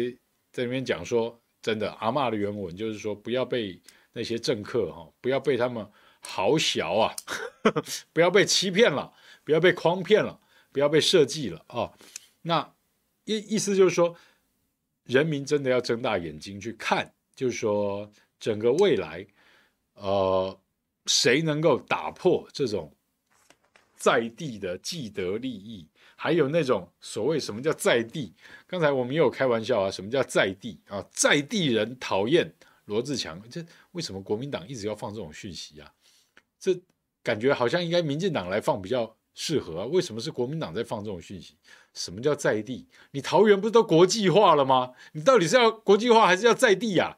[0.51, 3.79] 在那边讲说，真的，阿嬷的原文就是说，不要被
[4.13, 5.87] 那些政客哈，不要被他们
[6.25, 7.15] 好小啊，
[8.11, 10.39] 不要被欺骗了，不要被诓骗了，
[10.71, 11.93] 不要被设计了啊。
[12.41, 12.73] 那
[13.25, 14.15] 意意思就是说，
[15.05, 18.09] 人民真的要睁大眼睛去看，就是说，
[18.39, 19.25] 整个未来，
[19.93, 20.59] 呃，
[21.05, 22.93] 谁能够打破这种
[23.95, 25.87] 在地的既得利益？
[26.17, 28.33] 还有那种所谓什么叫在地？
[28.67, 31.05] 刚才我们也有开玩笑啊，什么叫在地啊？
[31.11, 32.51] 在地人讨厌
[32.85, 35.91] 罗志强，这为什么国民党一直要放这种讯息啊？
[36.59, 36.79] 这
[37.23, 39.85] 感觉好像应该民进党来放比较适合啊？
[39.85, 41.55] 为什么是国民党在放这种讯息？
[41.93, 42.87] 什么叫在地？
[43.11, 44.91] 你桃园不是都国际化了吗？
[45.13, 47.17] 你到底是要国际化还是要在地呀？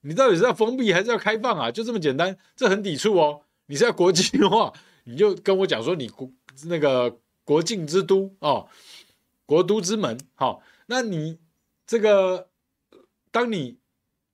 [0.00, 1.70] 你到底是要封闭还是要开放啊？
[1.70, 3.42] 就这么简单，这很抵触哦。
[3.66, 4.72] 你是要国际化，
[5.04, 6.30] 你就跟我讲说你国
[6.64, 7.18] 那个。
[7.46, 8.68] 国境之都哦，
[9.46, 11.38] 国都之门，好、哦，那你
[11.86, 12.48] 这个，
[13.30, 13.78] 当你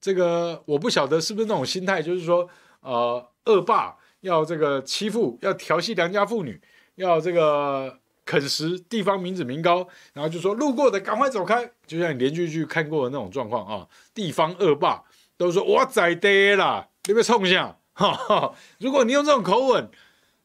[0.01, 2.49] 这个，我不晓得是不是那种心态，就是说，
[2.81, 6.61] 呃，恶霸要这个欺负，要调戏良家妇女，
[6.95, 15.03] 要这个啃食地方民脂民膏，然后就说路过的赶快走开，就像你连续剧看过的那种状况啊、地方恶霸
[15.37, 19.91] 都说我在爹啦， 你别冲一下，哈哈，如果你用这种口吻。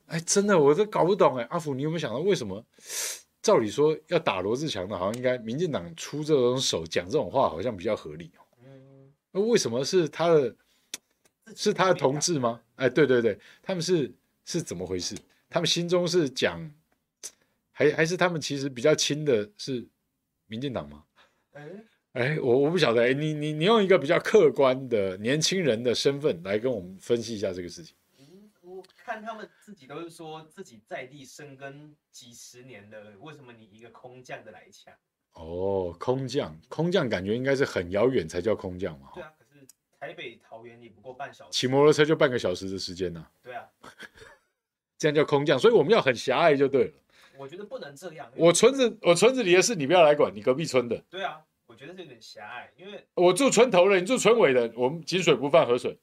[0.08, 1.46] 哎，真的，我都搞不懂哎。
[1.50, 2.64] 阿福，你有没有想到为什么？
[3.42, 8.32] 照理说要打罗志强的，好像应该民进党出这种手讲这种话，好像比较合理。
[9.34, 10.56] 那为什么是他的？
[11.54, 12.62] 是他的同志吗？
[12.78, 14.12] 哎，对对对，他们是
[14.46, 15.16] 是怎么回事？
[15.50, 16.60] 他们心中是讲，
[17.72, 19.86] 还还是他们其实比较亲的是
[20.48, 21.04] 民进党吗？
[21.54, 21.70] 哎
[22.14, 23.04] 哎，我我不晓得。
[23.04, 27.96] 哎，你你你用一个比较客观的年轻人的身份来跟我们分析一下这个事情。
[28.62, 34.94] 我看他们自己都是说自己在地生根几十年的，为什么你一个空降的来抢？
[35.34, 39.12] 哦，空降，空降感觉应该是很遥远才叫空降嘛。
[39.14, 39.47] 对啊，可是
[40.00, 43.32] 台北桃园也不过半小时，骑摩托车就半个小时的时间呢、啊。
[43.44, 43.68] 对啊，
[44.98, 46.94] 这样叫空降，所以我们要很狭隘就对了。
[47.38, 48.32] 我觉得不能这样。
[48.36, 50.98] 我村子，我村子里的事你不要来管，你隔壁村的。
[51.10, 55.98] 对啊，我觉得是有点狭隘，因为我住村头的，你住村尾的，我们井水不犯河水，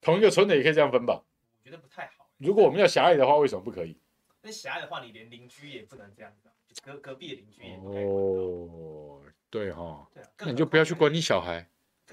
[0.00, 1.22] 同一个村的也可以这样分吧。
[1.58, 2.28] 我觉得不太好。
[2.38, 3.96] 如果我们要狭隘的话，为什么不可以？
[4.42, 6.48] 那狭隘的话，你连邻居也不能这样子，
[6.82, 9.20] 隔隔壁的邻居也不哦，
[9.50, 10.06] 对哈、哦。
[10.14, 11.68] 对啊，那你就不要去管你小孩，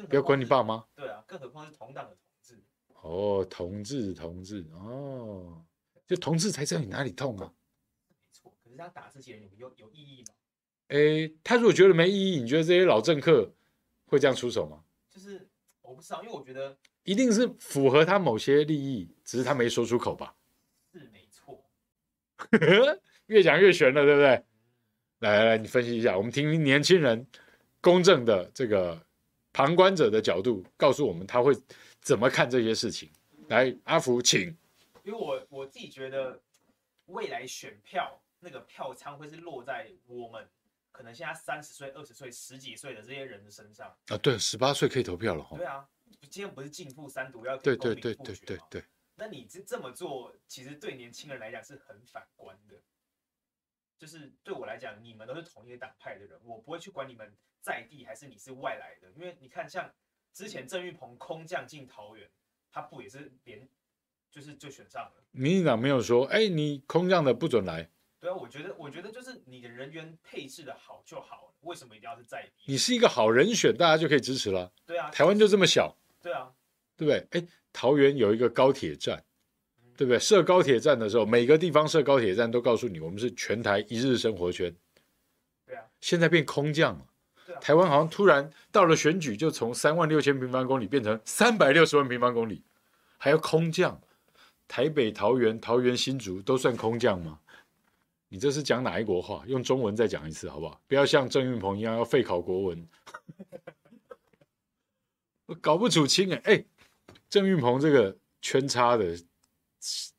[0.05, 0.83] 不要管你爸妈。
[0.95, 2.63] 对啊，更何况是同党的同志。
[3.01, 5.65] 哦，同志，同志，哦，
[6.05, 7.51] 就同志才知道你哪里痛啊。
[8.07, 10.33] 没错，可是他打这些人有有意义吗？
[10.89, 13.53] 哎，他如果觉得没意义，你觉得这些老政客
[14.05, 14.83] 会这样出手吗？
[15.09, 15.47] 就是
[15.81, 16.77] 我不知道，因为我觉得。
[17.03, 20.35] 一定是符合他某些利益，只是他没说出口吧？
[20.91, 21.63] 是没错，
[23.27, 24.27] 越讲越玄了，对不对？
[25.19, 27.25] 来来来，你分析一下，我们听听年轻人
[27.79, 29.01] 公正的这个
[29.57, 31.51] 旁观者的角度，告诉我们他会
[31.99, 33.09] 怎么看这些事情。
[33.47, 34.55] 来，阿福，请。
[35.03, 36.39] 因为我我自己觉得，
[37.07, 40.47] 未来选票那个票仓会是落在我们
[40.91, 44.17] 可能现在三十岁、二十岁、十几岁的这些人的身上啊。
[44.19, 45.57] 对，十八岁可以投票了哈。
[45.57, 45.83] 对啊，
[46.29, 48.83] 今天不是进步三读要对对对对对对。
[49.15, 52.75] 那你这这么做，其实对年轻人来讲是很反观的。
[53.97, 59.91] 就是对我来讲，你们都是同一个党派的人，我不会去管你们在地还是你是外来的，因为你看，像
[60.33, 62.29] 之前郑玉鹏空降进桃园，
[62.71, 63.67] 他不也是连
[64.29, 65.23] 就是就选上了？
[65.31, 67.89] 民进党没有说，哎，你空降的不准来。
[68.19, 72.71] 对啊，我觉得，我觉得就是你的人员配置的好就好了，为什么一定要是在地？
[72.71, 74.71] 你是一个好人选，大家就可以支持了。
[74.85, 75.95] 对啊，台湾就这么小。
[76.21, 76.53] 对啊，
[76.95, 77.41] 对不对？
[77.41, 79.23] 哎，桃园有一个高铁站。
[79.97, 80.19] 对不对？
[80.19, 84.73] 设高铁站的时候，每个地方设高铁站都告诉你，我们是全台一日生活圈。
[85.65, 87.05] 对啊，现在变空降了。
[87.59, 92.61] 台湾好像突然到了选举，就从三万六千平方公里变成三百六十万平方公里，
[93.17, 93.99] 还要空降。
[94.67, 97.39] 台北、桃园、桃园新竹都算空降吗？
[98.29, 99.43] 你这是讲哪一国话？
[99.47, 100.79] 用中文再讲一次好不好？
[100.87, 102.87] 不要像郑运鹏一样要废考国文。
[105.47, 106.65] 我 搞不出清哎哎，
[107.29, 109.17] 郑运鹏这个圈叉的。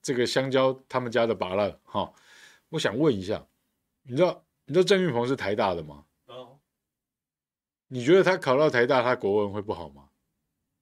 [0.01, 2.13] 这个香蕉他们家的芭乐哈，
[2.69, 3.47] 我想问一下，
[4.03, 6.05] 你知道你知道郑运鹏是台大的吗？
[6.27, 6.59] 哦，
[7.89, 10.09] 你觉得他考到台大，他国文会不好吗？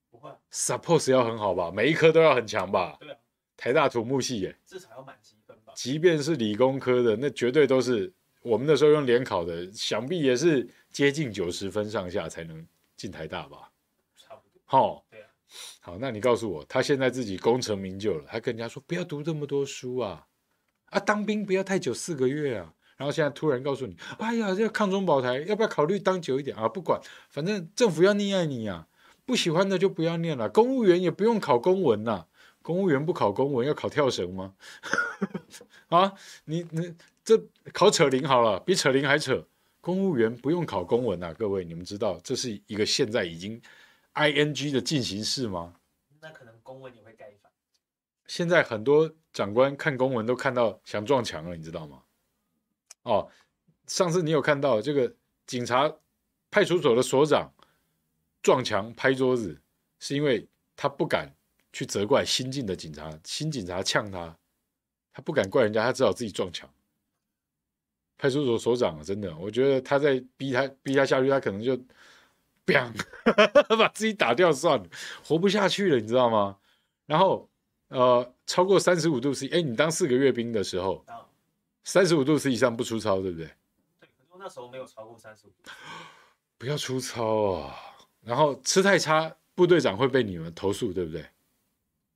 [0.09, 2.97] 不会，Suppose 要很好吧，每一科都要很强吧？
[2.99, 3.17] 对啊，
[3.55, 5.73] 台大土木系耶，至少要满级分吧？
[5.75, 13.71] 即便是理工科的，那绝对都是我们那时候用联考的，想必也是接近九十分上下才能进台大吧？
[14.15, 14.61] 差不多。
[14.65, 15.03] 好。
[15.79, 20.27] 好，那你告诉我，他现在自己功成名就了，他跟人家说不要读这么多书啊，
[20.87, 26.67] 啊，当兵不要太久，四个月啊，然后现在突然告诉你，哎呀，要抗中保台，要不要考虑当久一点啊？
[26.67, 28.87] 不管，反正政府要溺爱你啊，
[29.25, 30.49] 不喜欢的就不要念了。
[30.49, 32.25] 公务员也不用考公文呐，
[32.61, 34.53] 公务员不考公文要考跳绳吗？
[35.87, 39.47] 啊，你你这考扯铃好了，比扯铃还扯。
[39.79, 43.61] 公务员不用考公文呐，各位你们知道这是一个现在已经。
[44.17, 45.75] I N G 的进行式吗？
[46.19, 47.51] 那可能公文也会盖反。
[48.25, 52.01] 现在很多长官看公文都看到想撞墙了，你知道吗？
[53.03, 53.29] 哦，
[53.85, 55.93] 上次你有看到这个警察
[56.49, 57.53] 派出所的所长
[58.41, 59.61] 撞墙拍桌子，
[59.99, 61.31] 是因为他不敢
[61.71, 64.35] 去责怪新进的警察，新警察呛他，
[65.13, 66.67] 他不敢怪人家，他只好自己撞墙。
[68.17, 71.79] 派出所所长真的，我觉得他在逼他逼他下去，他可能就。
[73.77, 74.89] 把自己打掉算了，
[75.23, 76.57] 活不下去了，你知道吗？
[77.05, 77.49] 然后，
[77.87, 81.05] 呃，超过三十五度 C，哎，你当四个月兵的时候，
[81.83, 83.47] 三十五度 C 以上不出操，对不对？
[83.99, 85.71] 对，可是我那时候没有超过三十五度。
[86.57, 87.75] 不要出操啊！
[88.21, 91.21] 然后吃太差，部队长会被你们投诉，对不对？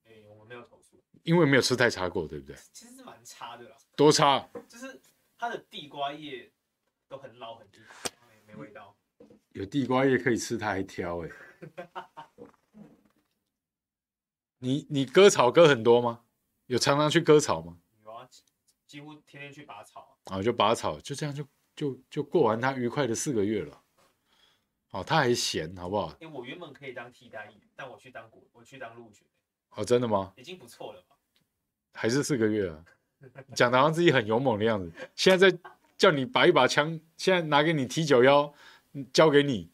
[0.04, 2.56] 哎，我们没有投诉，因为没有吃太差过，对不对？
[2.72, 3.76] 其实是蛮差的啦。
[3.96, 4.46] 多差？
[4.68, 5.00] 就是
[5.38, 6.50] 它的地瓜叶
[7.08, 7.80] 都很老很硬，
[8.46, 8.91] 没味道。
[9.52, 11.30] 有地瓜叶可以吃，他还挑 哎。
[14.58, 16.20] 你你割草割很多吗？
[16.66, 17.78] 有常常去割草吗？
[18.04, 18.28] 有啊，
[18.86, 20.16] 几乎天天去拔草。
[20.26, 23.82] 啊，就拔草，就这样就就就过完他愉快的四个月了。
[24.90, 26.16] 哦，他还闲，好不好？
[26.20, 29.26] 哎，我原本可以当替代役，但我去当国，我去当陆军。
[29.70, 30.32] 哦，真的吗？
[30.36, 31.16] 已经不错了吧？
[31.94, 32.84] 还是四个月啊？
[33.54, 34.92] 讲的好像自己很勇猛的样子。
[35.16, 35.58] 现在在
[35.96, 38.54] 叫你拔一把枪，现在拿给你 T 九幺。
[39.12, 39.70] 交给你，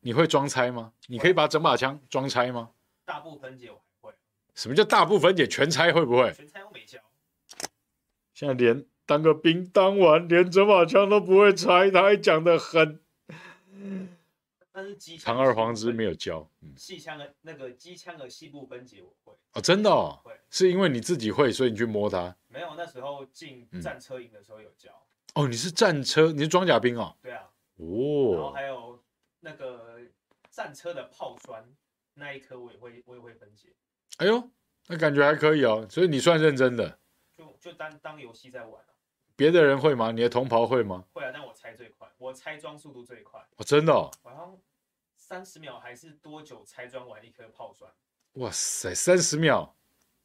[0.00, 0.92] 你会装拆吗？
[1.06, 2.70] 你可以把整把枪装拆吗？
[3.04, 4.14] 大部分解我还会。
[4.54, 5.46] 什么叫大部分解？
[5.46, 6.32] 全拆会不会？
[6.32, 6.98] 全拆我没教。
[8.34, 13.00] 现在连当个兵当完，连整把枪都不会拆，他还讲得很。
[14.70, 16.48] 但是机枪长二黄之没有教。
[16.76, 19.36] 细枪的那个机枪的细部分解我会。
[19.54, 20.20] 哦，真的哦。
[20.22, 20.32] 会。
[20.50, 22.36] 是因为你自己会，所以你去摸它。
[22.46, 24.90] 没有，那时候进战车营的时候有教。
[25.34, 27.16] 哦，你是战车，你是装甲兵哦。
[27.20, 27.42] 对啊。
[27.78, 29.02] 哦，然后还有
[29.40, 30.00] 那个
[30.50, 31.64] 战车的炮栓
[32.14, 33.74] 那一颗，我也会，我也会分解。
[34.18, 34.50] 哎呦，
[34.86, 36.98] 那感觉还可以哦，所以你算认真的。
[37.36, 38.94] 就就当当游戏在玩啊。
[39.36, 40.10] 别的人会吗？
[40.10, 41.04] 你的同袍会吗？
[41.12, 43.40] 会啊，但我拆最快，我拆装速度最快。
[43.56, 44.10] 哦，真的哦？
[44.22, 44.58] 好像
[45.16, 47.88] 三十秒还是多久拆装完一颗炮栓？
[48.32, 49.72] 哇塞，三十秒？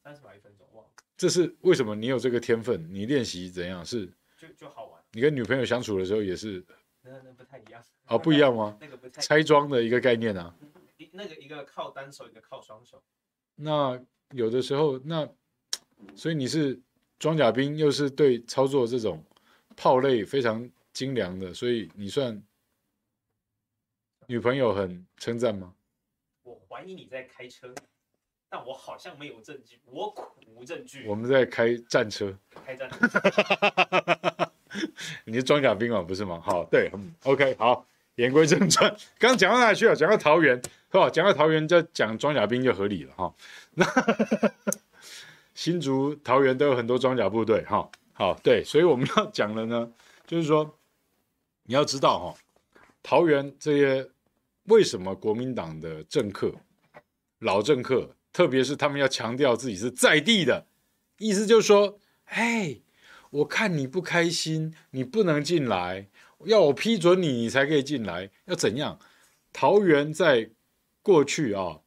[0.02, 0.84] 三十秒一分钟，哇！
[1.16, 1.94] 这是为什么？
[1.94, 2.92] 你有这个天分？
[2.92, 3.84] 你练习怎样？
[3.86, 5.00] 是就就好玩。
[5.12, 6.64] 你跟女朋友相处的时候也是？
[7.04, 8.76] 那那不太一样哦，不一样吗？
[8.80, 10.54] 那个不太拆装的一个概念啊。
[10.96, 13.02] 一那个一个靠单手，一个靠双手。
[13.56, 15.28] 那有的时候，那
[16.16, 16.80] 所以你是
[17.18, 19.22] 装甲兵，又是对操作这种
[19.76, 22.42] 炮类非常精良的，所以你算
[24.26, 25.74] 女朋友很称赞吗？
[26.42, 27.74] 我怀疑你在开车，
[28.48, 31.06] 但我好像没有证据，我苦无证据。
[31.06, 32.34] 我们在开战车，
[32.64, 32.98] 开战车。
[35.24, 36.40] 你是装甲兵嘛，不是吗？
[36.44, 36.90] 好，对
[37.22, 39.94] ，OK，好，言归正传，刚讲到哪去了？
[39.94, 40.56] 讲到桃园，
[40.90, 41.08] 是吧？
[41.10, 43.34] 讲到桃园，就讲装甲兵就合理了哈。
[43.74, 43.86] 那
[45.54, 47.88] 新竹、桃园都有很多装甲部队哈。
[48.12, 49.90] 好，对，所以我们要讲的呢，
[50.26, 50.76] 就是说
[51.64, 52.34] 你要知道哈，
[53.02, 54.08] 桃园这些
[54.64, 56.52] 为什么国民党的政客、
[57.38, 60.66] 老政客，特别是他们要强调自己是在地的，
[61.18, 62.78] 意思就是说，哎。
[63.34, 66.06] 我看你不开心，你不能进来，
[66.44, 68.30] 要我批准你，你才可以进来。
[68.44, 68.96] 要怎样？
[69.52, 70.50] 桃园在
[71.02, 71.80] 过去啊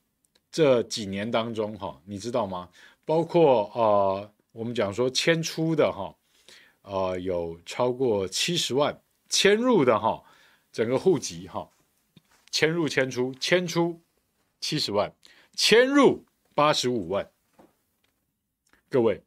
[0.51, 2.69] 这几年当中，哈，你知道吗？
[3.05, 6.13] 包括啊、我们讲说迁出的哈，
[6.81, 10.21] 呃，有超过七十万迁入的哈，
[10.73, 11.69] 整个户籍哈，
[12.51, 14.01] 迁入迁出迁出
[14.59, 15.15] 七十万，
[15.55, 17.31] 迁入八十五万。
[18.89, 19.23] 各位，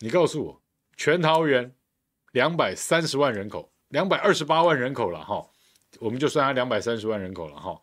[0.00, 0.65] 你告诉我。
[0.96, 1.74] 全桃园
[2.32, 5.48] 两百三十万人口，两百二十八万人口了哈，
[6.00, 7.82] 我们就算它两百三十万人口了哈。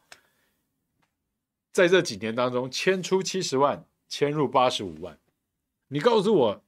[1.72, 5.18] 在这几年当中，迁出七十万，迁入八十五万。
[5.88, 6.64] 你告诉我，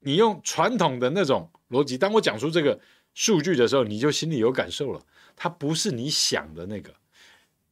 [0.00, 2.80] 你用传统的那种逻辑，当我讲出这个
[3.14, 5.00] 数据的时候，你就心里有感受了。
[5.36, 6.94] 它不是你想的那个，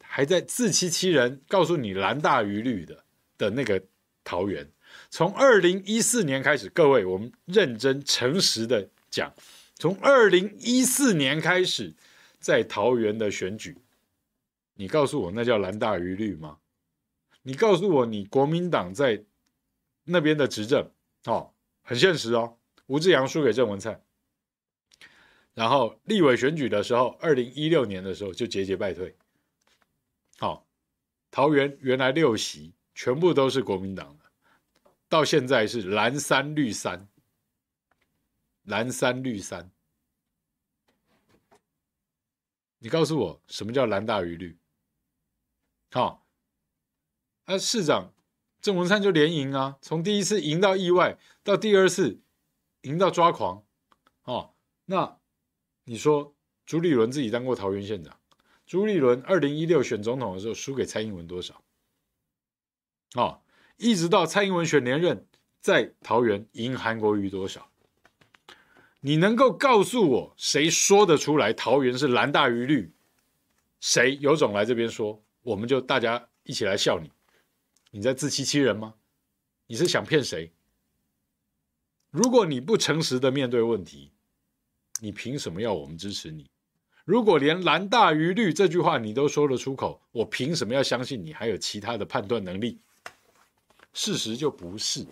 [0.02, 3.04] 还在自欺欺人，告诉你蓝大于绿的
[3.36, 3.82] 的那个
[4.24, 4.70] 桃园。
[5.10, 9.34] 从二零一四年开始，各位，我们认真诚实的讲，
[9.74, 11.92] 从二零一四年开始，
[12.38, 13.76] 在桃园的选举，
[14.74, 16.58] 你告诉我那叫蓝大于绿吗？
[17.42, 19.24] 你告诉我，你国民党在
[20.04, 20.88] 那边的执政，
[21.24, 21.52] 哦，
[21.82, 22.56] 很现实哦，
[22.86, 24.00] 吴志扬输给郑文灿，
[25.54, 29.16] 然后立委选举的时候，二零一六年的时候就节节败退，
[30.38, 30.62] 好、哦，
[31.32, 34.16] 桃园原来六席全部都是国民党。
[35.10, 37.08] 到现在是蓝三绿三，
[38.62, 39.72] 蓝三绿三。
[42.78, 44.56] 你告诉我什么叫蓝大于绿？
[45.90, 46.24] 好，
[47.44, 48.14] 那市长
[48.62, 52.20] 郑文灿就连赢啊，从第一次赢到意外，到第二次
[52.82, 53.66] 赢到抓狂。
[54.22, 54.54] 哦，
[54.84, 55.18] 那
[55.82, 58.20] 你说朱立伦自己当过桃园县长，
[58.64, 61.64] 朱立伦二零一六选总统的时候输给蔡英文多少？
[63.16, 63.42] 哦。
[63.80, 65.26] 一直到蔡英文选连任，
[65.58, 67.66] 在桃园赢韩国瑜多少？
[69.00, 72.92] 你能够告诉我谁说得出来桃园是蓝大于绿？
[73.80, 77.10] 谁有种来这边说，我们就大家一起来笑你。
[77.90, 78.92] 你在自欺欺人吗？
[79.66, 80.52] 你是想骗谁？
[82.10, 84.12] 如果你不诚实的面对问题，
[85.00, 86.50] 你凭什么要我们支持你？
[87.06, 92.78] 如果连蓝大于绿这句话你都说得出口，我凭什么要相信你还有其他的判断能力？
[93.92, 95.06] 事实就不是，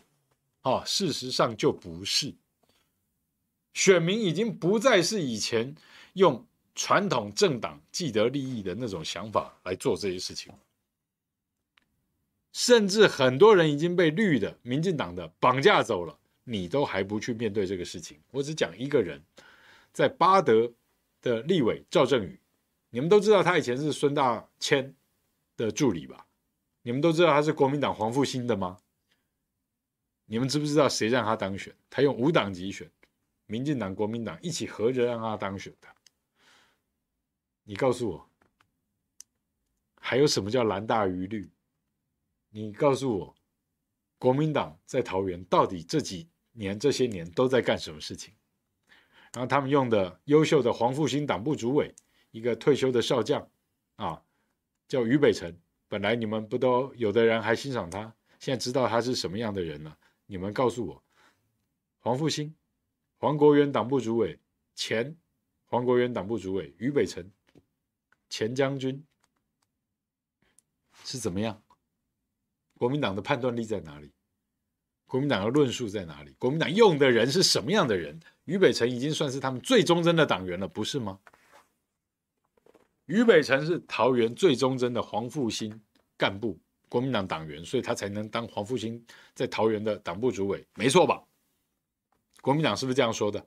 [0.63, 2.35] 啊，事实上就不是。
[3.75, 5.75] 选民已经不再是以前
[6.15, 10.53] 用传统政党既得利益的那种想法来做这些事情，
[12.53, 18.19] 甚至很多人已经被绿的、民进党的绑架走了，你都还不去面对这个事情。
[18.31, 19.23] 我只讲一个人，
[19.93, 20.73] 在巴德
[21.21, 22.41] 的立委赵正宇，
[22.91, 24.95] 你们都知道他以前是孙大千
[25.57, 26.27] 的助理吧？
[26.89, 28.79] 你们都知道他是国民党黄复兴的吗？
[30.25, 31.77] 你们知不知道谁让他当选？
[31.91, 32.91] 他用五党集选，
[33.45, 35.89] 民进党、国民党一起合着让他当选的。
[37.65, 38.31] 你告诉我，
[40.01, 41.53] 还有什么叫蓝大于绿？
[42.49, 43.37] 你告诉我，
[44.17, 48.33] 国民党在桃园到底这几年、这些年都在干什么事情？
[49.35, 51.95] 然后他们用的优秀的黄复兴党部主委，
[52.31, 53.47] 一个退休的少将
[53.97, 54.25] 啊，
[54.89, 55.55] 叫于北辰。
[55.89, 59.99] 本来你们不都有的人还欣赏他，现在知道他是什么样的人了。
[60.27, 61.03] 你们告诉我，
[61.99, 62.55] 黄复兴、
[63.17, 64.39] 黄国元党部主委、
[64.75, 65.17] 前
[65.65, 67.31] 黄国元党部主委于北辰、
[68.29, 69.03] 前将军
[71.05, 71.63] 是怎么样？
[72.75, 74.13] 国民党的判断力在哪里？
[75.07, 76.35] 国民党的论述在哪里？
[76.39, 78.21] 国民党用的人是什么样的人？
[78.45, 81.19] 于北辰已经算是他们最忠贞的党员了，不是吗？
[83.09, 85.81] 于北辰是桃园最忠贞的黄复兴
[86.17, 86.59] 干部，
[86.91, 89.03] 国民党党员，所以他才能当黄复兴
[89.35, 91.25] 在桃园的党部主委，没错吧？
[92.43, 93.45] 国民党是不是这样说的？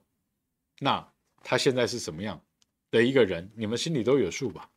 [0.80, 1.12] 那
[1.44, 2.44] 他现在是什么样
[2.90, 3.48] 的一个人？
[3.54, 4.68] 你们心里都有数吧？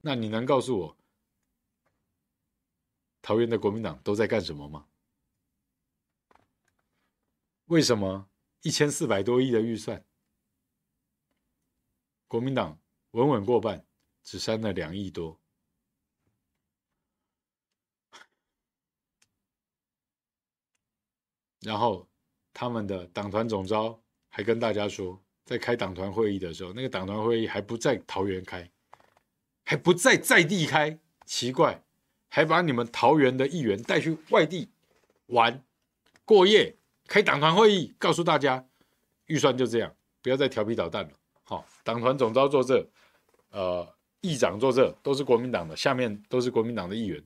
[0.00, 0.96] 那你能告诉我，
[3.20, 4.86] 桃园的国民党都在干什么吗？
[7.66, 8.28] 为什么
[8.62, 10.04] 一千四百多亿的预算，
[12.28, 12.78] 国民党
[13.10, 13.84] 稳稳过半？
[14.24, 15.38] 只删了两亿多，
[21.60, 22.08] 然后
[22.52, 28.70] 他们的党团总召还跟大家说：“在开党团会议的时候，那个党团会议还不在桃园开，
[29.64, 31.84] 还不在在地开，奇怪，
[32.28, 34.70] 还把你们桃园的议员带去外地
[35.26, 35.62] 玩
[36.24, 38.66] 过夜，开党团会议，告诉大家
[39.26, 41.12] 预算就这样，不要再调皮捣蛋了。
[41.44, 42.90] 好，党团总召坐这，
[43.50, 43.94] 呃，
[44.24, 47.22] 议长坐这，都是国民党的，下面都是国民党的议员。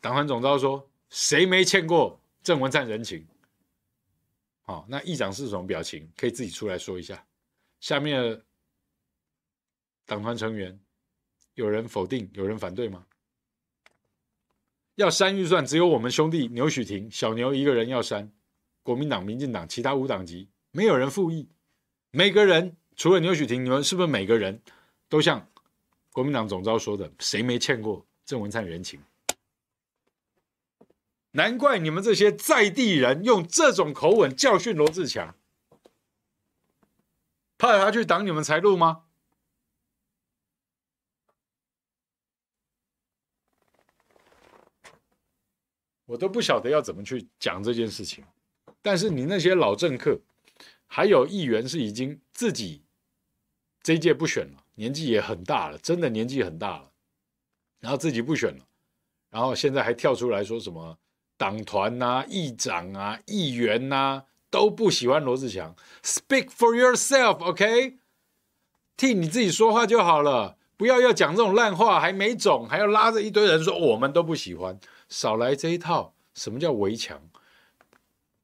[0.00, 3.26] 党团总召说，谁没欠过郑文灿人情？
[4.62, 6.08] 好，那议长是什么表情？
[6.16, 7.26] 可以自己出来说一下。
[7.80, 8.40] 下面
[10.06, 10.78] 党团成员
[11.54, 13.04] 有人否定，有人反对吗？
[14.94, 18.30] 要删预算，只有我们兄弟牛许庭小牛一个人要删。
[18.84, 21.48] 国民党、民进党、其他五党籍没有人附议。
[22.12, 24.62] 每个人除了牛许庭，你们是不是每个人
[25.08, 25.48] 都像
[26.14, 29.02] 国民党总召说的，谁没欠过郑文灿人情？
[31.32, 35.34] 难怪你们这些在地人用这种口吻教训罗志强，
[37.58, 39.06] 怕他去挡你们财路吗？
[46.06, 48.24] 我都不晓得要怎么去讲这件事情。
[48.80, 50.20] 但是你那些老政客，
[50.86, 52.84] 还有议员是已经自己
[53.82, 56.90] 这一届不选了，年纪也很大了，真的年纪很大了，
[57.80, 58.64] 然后自己不选了，
[59.30, 60.98] 然后现在还跳出来说什么？
[61.36, 65.74] 党团、啊、议长啊、议员呐、啊，都不喜欢罗志强。
[66.02, 67.98] Speak for yourself，OK？、
[68.96, 76.14] 替你自己说话就好了，不要要讲这种烂话，还没种，还要拉着一堆人说我们都不喜欢，少来这一套。
[76.34, 77.20] 什么叫围墙？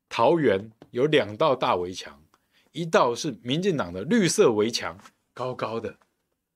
[0.09, 2.21] 桃园有两道大围墙，
[2.73, 4.99] 一道是民进党的绿色围墙，
[5.33, 5.97] 高高的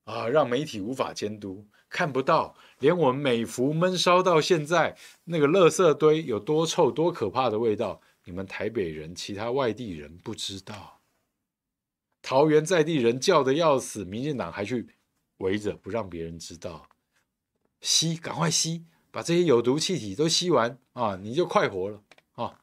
[0.04, 1.66] 啊，让媒体无法监督。
[1.88, 11.00] 看不到，连我们美福闷烧到现在那个垃圾堆有多臭、多可怕的味道，你们台北人、其他外地人不知道。
[12.20, 14.88] 桃园在地人叫得要死，民进党还去
[15.38, 16.88] 围着不让别人知道。
[17.80, 22.02] 吸，赶快吸，把这些有毒气体都吸完啊，你就快活了
[22.32, 22.60] 啊。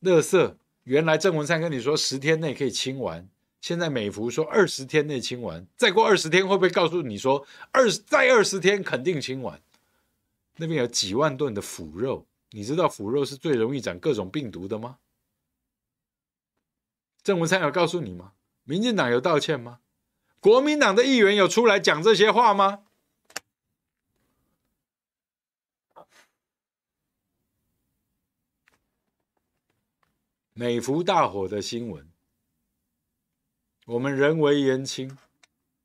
[0.00, 3.28] 垃圾，原来郑文灿跟你说十天内可以清完。
[3.62, 9.62] 现在美孚说二十天内清完，再过二十天会不会告诉你说二再二十天肯定清完？
[10.56, 14.98] 那边有几万吨的腐肉，你知道腐肉是最容易长各种病毒的吗？
[17.22, 18.32] 郑文灿有告诉你吗？
[18.64, 19.78] 民进党有道歉吗？
[20.40, 22.82] 国民党的议员有出来讲这些话吗？
[30.52, 32.10] 美孚大火的新闻。
[33.86, 35.10] 我们人微言轻，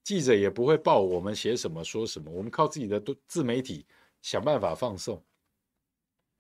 [0.03, 3.85] 记者也不会报我们写什么说什么，我们靠自己的自媒体
[4.21, 5.23] 想办法放送。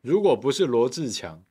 [0.01, 1.43] 如果不是罗志强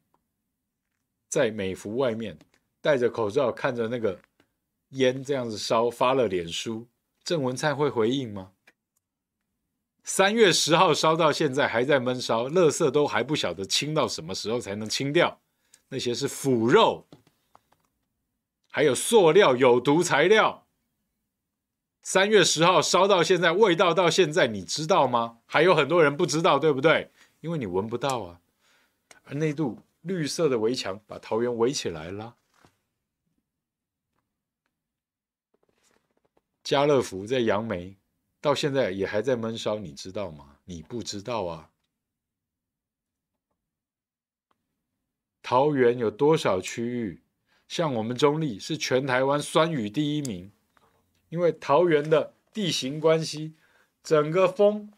[1.28, 2.38] 在美孚外面
[2.80, 4.16] 戴着口罩看着那个
[4.90, 6.86] 烟这样子烧发了脸书，
[7.24, 8.52] 郑文灿会回应吗？
[10.04, 15.40] 三月十号烧到现在还在闷烧，垃圾都还不晓得清到什么时候才能清掉，
[15.88, 17.04] 那些是腐肉。
[18.76, 20.66] 还有塑料有毒材料，
[22.02, 25.38] 三月十号烧到现在，味道到现在你知道吗？
[25.46, 27.10] 还有很多人不知道，对不对？
[27.40, 28.42] 因为你闻不到啊。
[29.24, 32.36] 而那堵绿色的围墙把桃园围起来了。
[36.62, 37.96] 家乐福在杨梅
[38.42, 40.58] 到现在也还在闷烧，你知道吗？
[40.66, 41.70] 你不知道啊。
[45.40, 47.22] 桃园有多少区域？
[47.68, 50.52] 像我们中坜是全台湾酸雨第一名，
[51.30, 53.54] 因为桃园的地形关系，
[54.04, 54.92] 整个风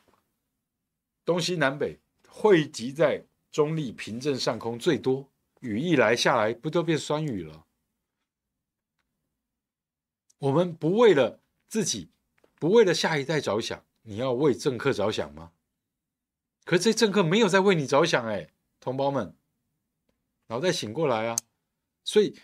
[1.24, 1.98] 东西南北
[2.28, 7.64] 汇集在中坜平镇上空最多，雨一来下来不都变酸雨了？
[10.38, 12.10] 我们不为了自己，
[12.56, 15.52] 不为了下一代着想，你要为政客着想吗？
[16.64, 19.34] 可是这政客没有在为你着想哎，同胞们，
[20.48, 21.36] 脑袋醒过来啊！
[22.04, 22.38] 所以。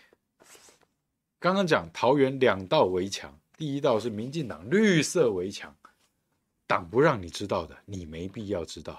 [1.45, 5.75] 刚刚讲桃园两道围墙，第一道是民进党绿色围墙，
[6.65, 8.95] 党不让你知道的，你没必要知道；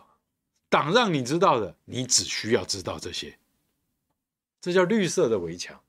[0.68, 3.36] 党让你知道的，你只需要知道这些。
[4.60, 5.82] 这叫绿色的围墙。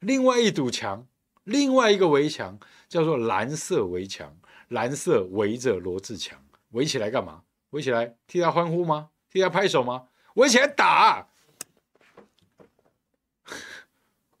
[0.00, 1.06] 另外一堵墙，
[1.44, 4.36] 另外一个围墙叫做蓝色围墙，
[4.68, 6.38] 蓝色围着罗志强，
[6.72, 7.44] 围起来干嘛？
[7.70, 9.08] 围起来替他欢呼吗？
[9.30, 10.08] 替他拍手吗？
[10.34, 11.28] 围起来打！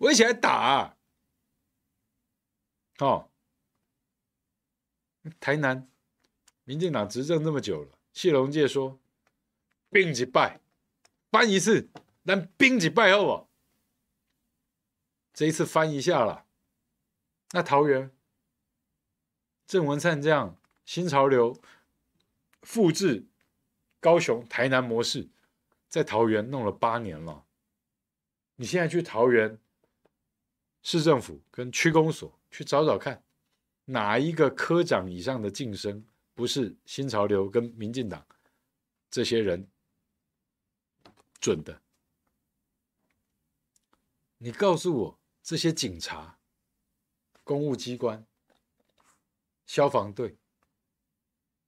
[0.00, 0.96] 围起来打啊！
[2.98, 3.30] 哦，
[5.38, 5.90] 台南
[6.64, 8.98] 民进党执政这么久了，谢龙介说
[9.88, 10.60] 兵几拜，
[11.30, 11.88] 翻一次，
[12.24, 13.46] 但兵几拜后啊，
[15.32, 16.46] 这一次翻一下了。
[17.52, 18.10] 那桃园，
[19.66, 21.60] 郑文灿这样新潮流
[22.62, 23.26] 复制
[23.98, 25.28] 高雄、台南模式，
[25.88, 27.44] 在桃园弄了八年了。
[28.56, 29.58] 你现在去桃园
[30.82, 33.22] 市政府跟区公所去找找看，
[33.84, 36.04] 哪一个科长以上的晋升
[36.34, 38.26] 不是新潮流跟民进党
[39.10, 39.68] 这些人
[41.38, 41.82] 准的？
[44.38, 46.38] 你告诉我，这些警察、
[47.44, 48.26] 公务机关、
[49.66, 50.38] 消防队，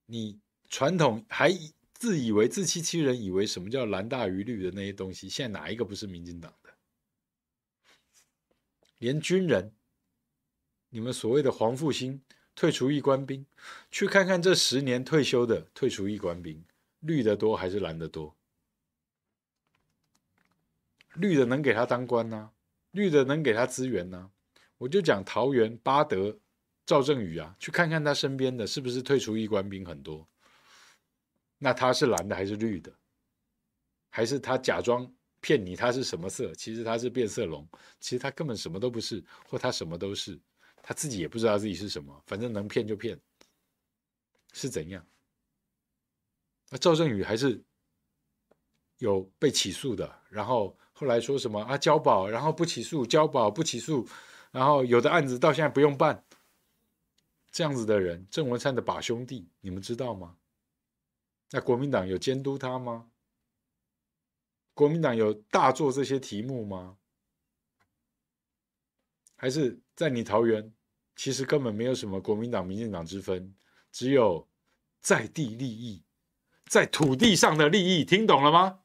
[0.07, 0.41] 你
[0.71, 1.53] 传统还
[1.93, 6.51] 自以为自欺欺人，以为什么叫蓝大于绿的那些东西，现在哪一个不是民进党？
[9.03, 9.73] 连军人，
[10.91, 12.23] 你们所谓的黄复兴
[12.55, 13.45] 退出役官兵，
[13.91, 16.65] 去看看这十年退休的退出役官兵，
[17.01, 18.37] 绿的多还是蓝的多？
[21.15, 22.53] 绿的能给他当官呢？
[22.93, 24.31] 绿的能给他资源呢？
[24.79, 26.39] 我就讲桃园八德
[26.87, 30.29] 赵正宇啊，去看看他身边的是不是退出役官兵很多？
[31.59, 32.95] 那他是蓝的还是绿的？
[34.11, 35.13] 还是他假装？
[35.43, 37.68] 骗你他是什么色，其实他是变色龙，
[38.01, 40.40] 其实他根本什么都不是，或他什么都是，
[40.82, 43.20] 他自己也不知道自己是什么，反正能骗就骗，
[44.53, 45.05] 是怎样？
[46.70, 47.62] 那赵正宇还是
[48.99, 54.09] 有被起诉的，然后后来说什么啊交保，然后不起诉，交保不起诉，
[54.53, 56.24] 然后有的案子到现在不用办，
[57.51, 60.36] 这样子的人，郑文灿的把兄弟，你们知道吗？
[61.51, 63.12] 那国民党有监督他吗？
[64.83, 66.97] 国民党有大做这些题目吗？
[69.37, 70.72] 还是在你桃园，
[71.14, 73.55] 其实根本没有什么国民党、民进党之分，
[73.93, 74.49] 只有
[75.01, 76.03] 在地利益，
[76.66, 78.80] 在土地上的利益，听懂了吗？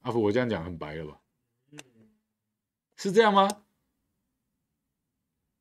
[0.00, 1.20] 阿福，我这样讲很白了吧？
[2.96, 3.62] 是这样吗？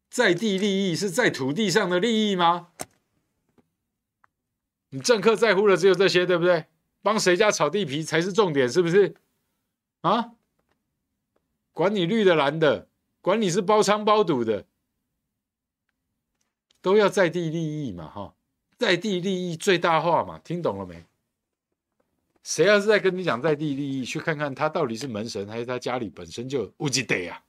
[0.09, 2.72] 在地利益是在土地上的利益吗？
[4.91, 6.68] 你政客在乎的只有这些，对不对？
[7.06, 9.14] 帮谁家炒地皮才是重点，是不是？
[10.01, 10.32] 啊？
[11.72, 12.88] 管你绿的蓝的，
[13.22, 14.66] 管你是包仓包赌的，
[16.82, 18.34] 都要在地利益嘛，哈，
[18.80, 21.06] 在地利益最大化嘛，听懂了没？
[22.41, 27.43] 谁要是在跟你讲在地利益，去看看他到底是门神，还是他家里本身就无极地啊？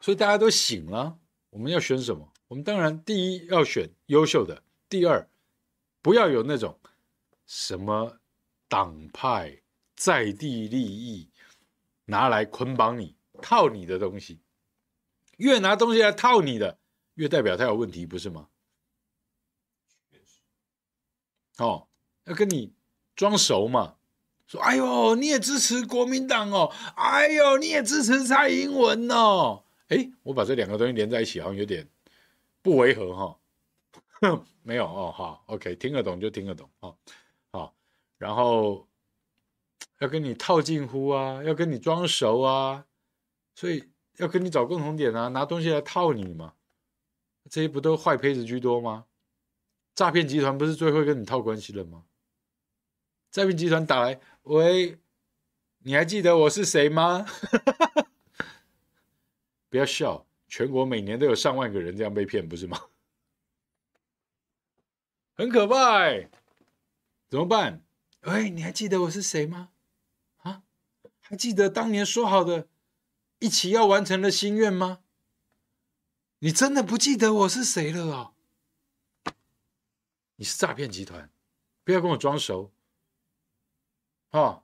[0.00, 1.18] 所以大家都醒了，
[1.50, 2.32] 我们要选什么？
[2.48, 5.28] 我们当然第一要选优秀的，第二
[6.00, 6.78] 不要有那种
[7.46, 8.18] 什么
[8.68, 9.60] 党派
[9.94, 11.28] 在地利益
[12.06, 14.40] 拿来捆绑你、套你的东西，
[15.36, 16.78] 越拿东西来套你的，
[17.14, 18.48] 越代表他有问题，不是吗？
[21.58, 21.86] 哦，
[22.24, 22.72] 要跟你
[23.14, 23.96] 装熟嘛，
[24.46, 31.86] 说哎呦你也支持国民党哦，哎呦你也支持蔡英文哦，哎，我把这两个东西连在一起，好像有点。
[32.62, 33.40] 不违和哈，
[34.20, 36.96] 哼， 没有哦，好，OK，听得懂就听得懂哦，
[37.52, 37.74] 好，
[38.18, 38.86] 然后
[40.00, 42.86] 要跟你套近乎啊，要跟你装熟啊，
[43.54, 46.54] 所以要跟你找共同点啊，拿东西来套你嘛，
[47.48, 49.06] 这些不都坏胚子居多吗？
[49.94, 52.04] 诈骗集团不是最会跟你套关系了吗？
[53.30, 54.98] 诈骗集团打来，喂，
[55.78, 57.26] 你还记得我是谁吗？
[59.68, 60.27] 不要笑。
[60.48, 62.80] 全国每年都有上万个人这样被骗，不是吗？
[65.36, 66.28] 很可怕哎，
[67.28, 67.84] 怎么办？
[68.22, 69.70] 哎，你还记得我是谁吗？
[70.38, 70.62] 啊，
[71.20, 72.66] 还记得当年说好的
[73.38, 75.00] 一起要完成的心愿吗？
[76.40, 78.32] 你真的不记得我是谁了啊？
[80.36, 81.30] 你是诈骗集团，
[81.84, 82.72] 不要跟我装熟。
[84.30, 84.62] 啊，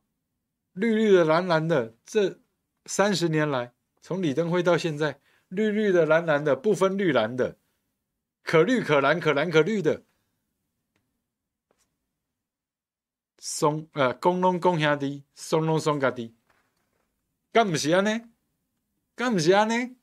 [0.73, 2.41] 绿绿的蓝蓝的，这
[2.87, 5.21] 三十年来，从李登辉到现在。
[5.49, 7.57] 绿绿的、蓝蓝的，不分绿蓝的，
[8.43, 10.03] 可绿可蓝，可蓝可绿的，
[13.39, 16.35] 松呃，公龙公兄弟，松龙松家弟，
[17.53, 18.23] 干不是啊呢？
[19.15, 19.97] 干不是啊呢？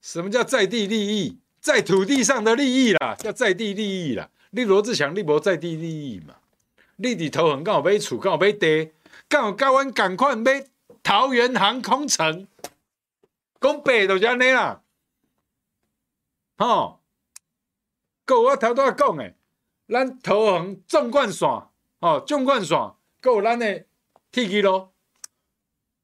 [0.00, 1.40] 什么叫在地利益？
[1.60, 4.30] 在土地上的利益啦，叫在地利益啦。
[4.50, 6.36] 你罗志强，你无在地利益嘛？
[6.96, 8.92] 你伫桃园刚好买厝，刚好买地，
[9.28, 10.64] 刚好甲阮同款买
[11.02, 12.46] 桃园航空城。
[13.60, 14.82] 讲白就是安尼啦，
[16.58, 17.02] 吼，
[18.24, 19.36] 够我头拄仔讲诶，
[19.88, 21.48] 咱桃园纵贯线，
[22.00, 22.78] 吼，纵贯线，
[23.22, 23.86] 有咱诶
[24.30, 24.92] 铁机路，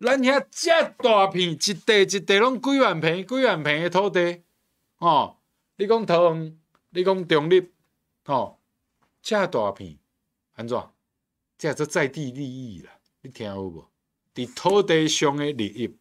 [0.01, 4.43] 咱遐遮大片，一地一地拢几万坪、几万坪诶土地，
[4.97, 5.41] 吼，
[5.77, 7.71] 你讲桃园，你讲中坜，
[8.25, 8.61] 吼，
[9.21, 9.99] 遮大片，
[10.55, 10.81] 安怎？
[11.59, 12.91] 这叫在地利益啦，
[13.21, 13.89] 你听有无？
[14.35, 15.97] 伫土地上的利益。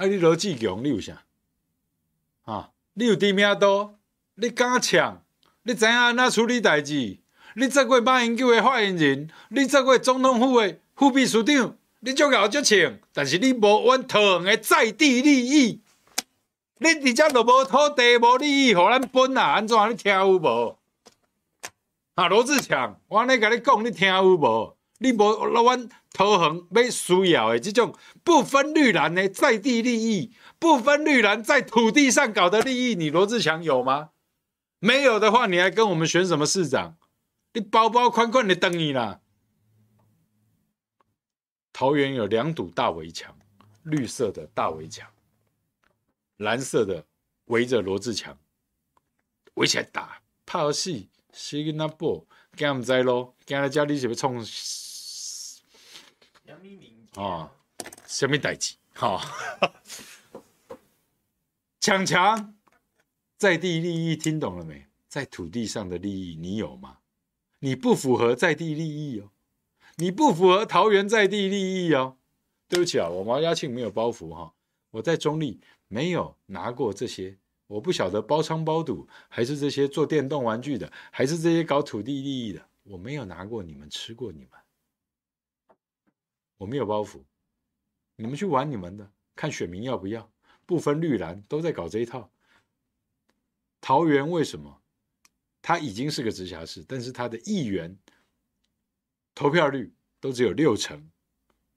[0.00, 1.24] 啊，你罗志强，你有啥？
[2.46, 3.96] 啊，你有知名度，
[4.36, 5.22] 你敢抢？
[5.64, 7.18] 你知影安怎处理代志？
[7.54, 15.82] 你做过马英九的发言人，你做过总统府的副秘书长，你足够足称，但是你无阮桃园的在地利益。
[16.78, 19.52] 你直接就无土地，无利益，互咱分啊？
[19.52, 19.76] 安怎？
[19.90, 20.78] 你听有无？
[22.14, 24.74] 啊，罗志强，我安尼甲你讲，你听有无？
[24.96, 34.10] 你无阮桃园要需要的这种不分绿蓝的在地利益，不分绿蓝在土地上搞的利益，你罗志强有吗？
[34.80, 36.96] 没有的话，你还跟我们选什么市长？
[37.52, 39.20] 你包包款款的等你啦。
[41.72, 43.36] 桃园有两堵大围墙，
[43.84, 45.08] 绿色的大围墙。
[46.38, 47.04] 蓝色的
[47.46, 48.36] 围着罗志强，
[49.54, 52.26] 围起来打，怕游戏，谁跟他搏？
[52.56, 53.34] 干唔知咯？
[53.46, 54.20] 干在家里是不是
[57.14, 57.50] 啊，
[58.06, 58.76] 什么代志？
[58.94, 59.20] 哈，
[61.80, 62.54] 强强，
[63.36, 64.86] 在地利益听懂了没？
[65.08, 66.98] 在土地上的利益你有吗？
[67.58, 69.30] 你不符合在地利益哦，
[69.96, 72.16] 你不符合桃园在地利益哦。
[72.68, 74.54] 对不起啊，我毛家庆没有包袱哈，
[74.90, 75.60] 我在中立。
[75.92, 77.36] 没有拿过这些，
[77.66, 84.59] 我不晓得包仓包赌，还是这些做电动玩具的，还是这些搞土地利益的，我没有拿过你们吃过你们，
[86.60, 87.24] 我没有包袱，
[88.16, 90.30] 你们去玩你们的，看选民要不要，
[90.66, 92.30] 不分绿蓝都在搞这一套。
[93.80, 94.82] 桃园为什么？
[95.62, 97.98] 它已经是个直辖市，但是它的议员
[99.34, 101.10] 投票率都只有六成，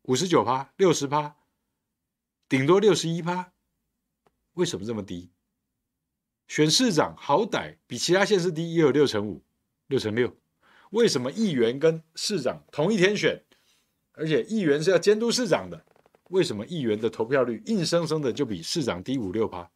[0.01, 1.37] 五十九趴、六十趴，
[2.49, 3.53] 顶多六十一趴。
[4.55, 5.31] 为什么这么低？
[6.49, 9.45] 选市长好歹比其他县市低，也有六成五、
[9.87, 10.35] 六成六。
[10.89, 13.45] 为什么议员跟市长同一天选，
[14.13, 15.83] 而且议员是要监督市长的？
[16.29, 19.69] 为什么议员的投票率硬生生的就比市长低五六趴？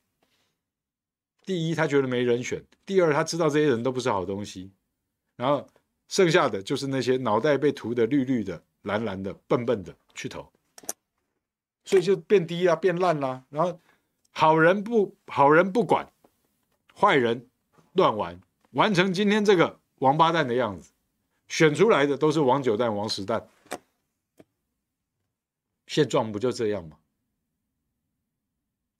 [1.45, 4.71] 第一，他觉得没人选；第二，他知道这些人都不是好东西。
[5.35, 5.67] 然后
[6.07, 10.49] 剩下的就是那些脑袋被涂的绿绿的、蓝蓝的、笨笨的去投，
[11.85, 13.43] 所以就变低啦、变烂啦。
[13.49, 13.79] 然后。
[14.39, 16.07] 好人不好人不管，
[16.93, 17.47] 坏人
[17.93, 20.91] 乱玩，玩成今天这个王八蛋的样子，
[21.47, 23.47] 选出来的都是王九蛋、王十蛋，
[25.87, 26.99] 现状不就这样吗？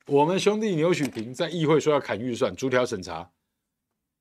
[0.08, 3.30] 我们兄弟牛煦庭在议会说要砍预算，逐条审查，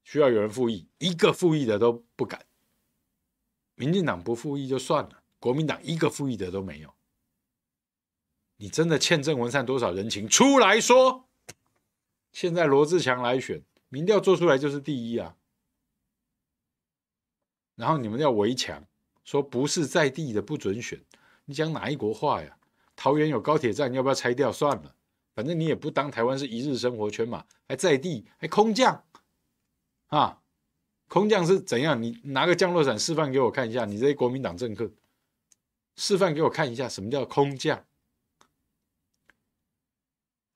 [0.03, 2.45] 需要有人复议，一个复议的都不敢。
[3.77, 6.93] 民进党不复议就算了，国民党一个复议的都没有。
[8.57, 10.29] 你真的欠郑文灿多少人情？
[10.29, 11.29] 出来说！
[12.33, 15.37] 现在罗志强来选，民调做出来就是第一啊。
[17.77, 18.85] 然后你们要围墙，
[19.25, 21.01] 说不是在地的不准选。
[21.47, 22.57] 你讲哪一国话呀？
[22.95, 24.53] 桃园有高铁站，要不要拆掉？
[24.53, 24.95] 算了，
[25.35, 29.03] 反正你也不当台湾是一日生活圈嘛，还在地还空降
[30.09, 30.39] 啊？
[31.09, 32.03] 空降是怎样？
[32.03, 34.91] 你拿个降落伞示范给我看一下，你这些国民党政客，
[35.95, 37.85] 示范给我看一下，什么叫空降？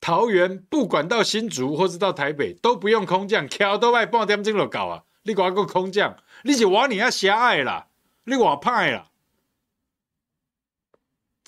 [0.00, 5.04] 桃园不管到新竹或是到台北都不用空降，桥都爱半点钟就搞啊！
[5.24, 7.88] 你搞个空降，你是我你要狭隘啦，
[8.24, 9.09] 你我派啦。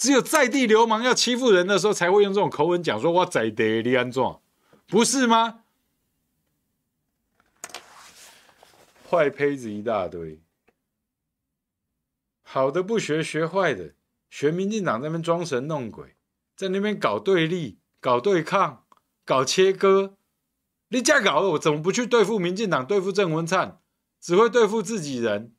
[0.02, 4.20] 只有在地流氓要欺负人的时候，才会用这种口吻讲说我在地你安怎，
[4.88, 5.60] 不是吗？
[9.08, 10.40] 坏胚子一大堆，
[12.42, 13.94] 好的不学，学坏的，
[14.28, 16.16] 学民进党那边装神弄鬼，
[16.56, 17.78] 在那边搞对立。
[18.00, 18.84] 搞对抗，
[19.24, 20.14] 搞切割，
[20.88, 23.80] 你这样搞，我怎么不去对付民进党，对付郑文灿，
[24.20, 25.54] 只会对付自己人。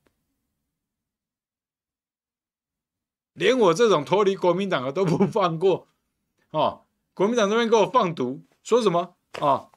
[3.34, 5.88] 连我这种脱离国民党的都不放过，
[6.51, 9.71] 哦，国民党这边给我放毒，说什么啊、哦？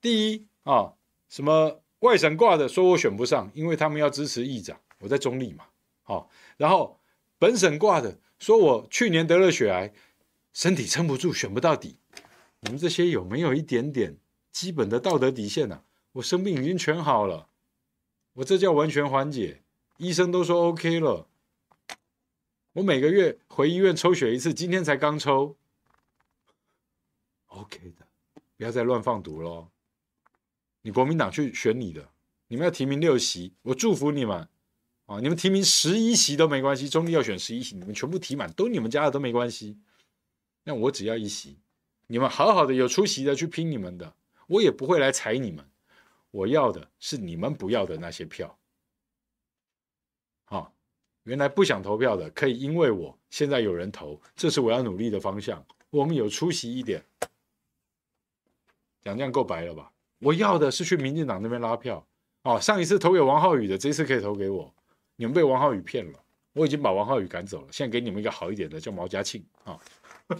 [0.00, 0.96] 第一啊、哦，
[1.28, 5.64] 什么外省挂的说我选不上，因为他们要支持议长，我在中立嘛，
[6.02, 7.00] 好、哦，然后
[7.38, 9.92] 本省挂的说我去年得了血癌，
[10.52, 11.98] 身体撑不住，选不到底。
[12.60, 14.16] 你们这些有没有一点点
[14.50, 15.82] 基本的道德底线呢、啊？
[16.12, 17.48] 我生病已经全好了，
[18.34, 19.62] 我这叫完全缓解，
[19.98, 21.28] 医生都说 OK 了。
[22.76, 25.56] 我每个月回医院抽血一次，今天才刚抽
[27.46, 28.06] ，OK 的，
[28.58, 29.68] 不要再乱放毒喽。
[30.82, 32.06] 你国民党去选你的，
[32.48, 34.46] 你们要提名六席，我祝福你们
[35.06, 35.18] 啊！
[35.20, 39.78] 你们提名十一席都没关系，中立要选十一席，你们全部提满，都你们家的都没关系。
[40.62, 41.58] 那我只要一席。
[42.08, 44.14] 你们好好的有出席的去拼你们的，
[44.48, 45.66] 我也不会来踩你们。
[46.30, 48.58] 我要的是你们不要的那些票。
[51.26, 55.64] 原来不想投票的，可以因为我现在有人投，这是我要努力的方向。
[55.90, 57.02] 我们有出息一点，
[59.02, 59.90] 讲这样够白了吧？
[60.20, 62.06] 我要的是去民进党那边拉票。
[62.42, 64.72] 哦，上一次投给王浩宇的，这次可以投给我。
[65.16, 66.18] 你们被王浩宇骗了，
[66.52, 69.80] 我已经把王浩宇赶走了，现在给你们一个好一点的，叫毛家庆啊。
[70.28, 70.38] 哦、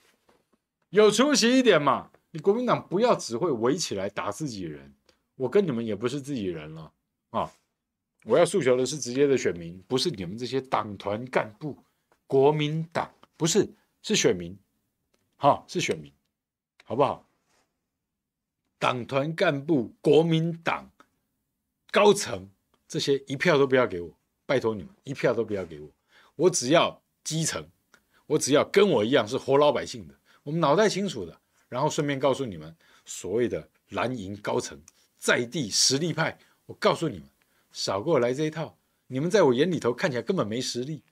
[0.90, 2.10] 有出息一点嘛！
[2.30, 4.94] 你国民党不要只会围起来打自己人，
[5.36, 6.92] 我跟你们也不是自己人了
[7.30, 7.50] 啊。
[8.26, 11.78] 我要诉求的是直接的选民，不是你们这些党团干部。
[12.26, 13.72] 国民党不是，
[14.02, 14.58] 是选民，
[15.36, 16.12] 哈，是选民，
[16.82, 17.24] 好不好？
[18.80, 20.90] 党团干部、国民党
[21.92, 22.50] 高层
[22.88, 24.12] 这些一票都不要给我，
[24.44, 25.88] 拜托你们一票都不要给我。
[26.34, 27.64] 我只要基层，
[28.26, 31.40] 我只要跟我一样是活老百姓的，我们脑袋清楚的。
[31.68, 34.76] 然后顺便告诉你们，所谓的蓝营高层
[35.16, 37.28] 在地实力派，我告诉你们。
[37.76, 38.78] 少给我来这一套！
[39.06, 41.02] 你们在我眼里头看起来根本没实力。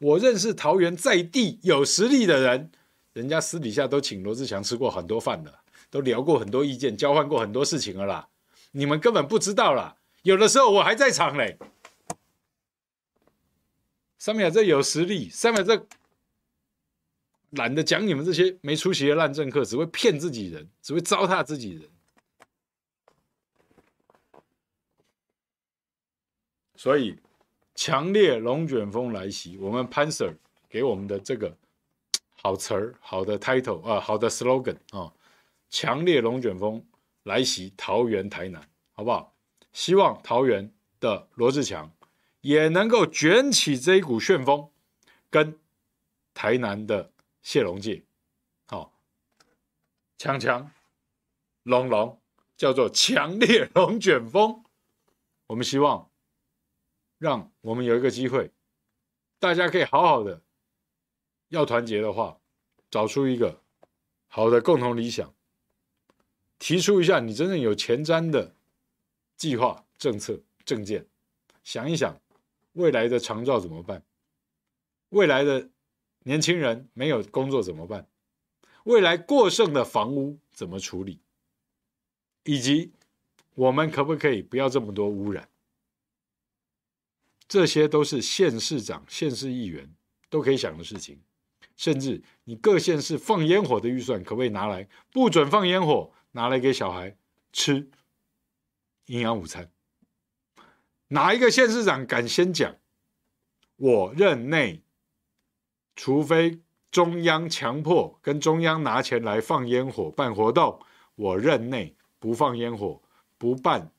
[0.00, 2.72] 我认识桃园在地有实力的人，
[3.12, 8.28] 人家私底下都请罗志强吃过很多饭的，都聊过很多意见，交换过很多事情了啦。
[8.72, 9.96] 你们根本不知道啦。
[10.22, 11.56] 有的时候我还在场嘞。
[14.18, 15.86] 三秒这有实力，三秒这
[17.50, 21.88] 懒得讲你们这些没出息的烂政客，只会骗自己人，只会糟蹋自己人。
[26.78, 27.18] 所以，
[27.74, 30.32] 强烈龙卷风来袭，我们潘 Sir
[30.68, 31.52] 给我们的这个
[32.36, 35.12] 好词儿、好的 title 啊、好的 slogan 啊、
[35.68, 36.86] 强烈龙卷风
[37.24, 38.62] 来袭桃园、台南，
[38.92, 39.34] 好不好？
[39.72, 41.90] 希望桃园的罗志强
[42.42, 44.70] 也能够卷起这一股旋风，
[45.28, 45.58] 跟
[46.32, 47.10] 台南的
[47.42, 48.04] 谢龙介，
[48.66, 48.90] 好、哦，
[50.16, 50.70] 强强
[51.64, 52.20] 龙龙
[52.56, 54.62] 叫做强烈龙卷风，
[55.48, 56.07] 我们希望。
[57.18, 58.50] 让我们有一个机会，
[59.38, 60.42] 大家可以好好的，
[61.48, 62.40] 要团结的话，
[62.90, 63.60] 找出一个
[64.28, 65.34] 好的共同理想，
[66.58, 68.54] 提出一下你真正有前瞻的
[69.36, 71.06] 计划、政策、政见，
[71.64, 72.20] 想一想
[72.74, 74.02] 未来的长照怎么办，
[75.10, 75.68] 未来的
[76.20, 78.08] 年轻人没有工作怎么办，
[78.84, 81.20] 未来过剩的房屋怎么处理，
[82.44, 82.92] 以及
[83.54, 85.48] 我们可不可以不要这么多污染。
[87.48, 89.90] 这些都是县市长、县市议员
[90.28, 91.18] 都可以想的事情，
[91.76, 97.16] 甚至你各县市放烟火的预算，可不可以拿来不准放烟火，拿来给小孩
[97.50, 97.90] 吃
[99.06, 99.70] 营养午餐？
[101.08, 102.76] 哪一个县市长敢先讲？
[103.76, 104.82] 我任内，
[105.96, 110.78] 除非中央强迫跟中央拿钱来放烟火办活动，
[111.14, 113.00] 我任内不放烟火，
[113.38, 113.90] 不办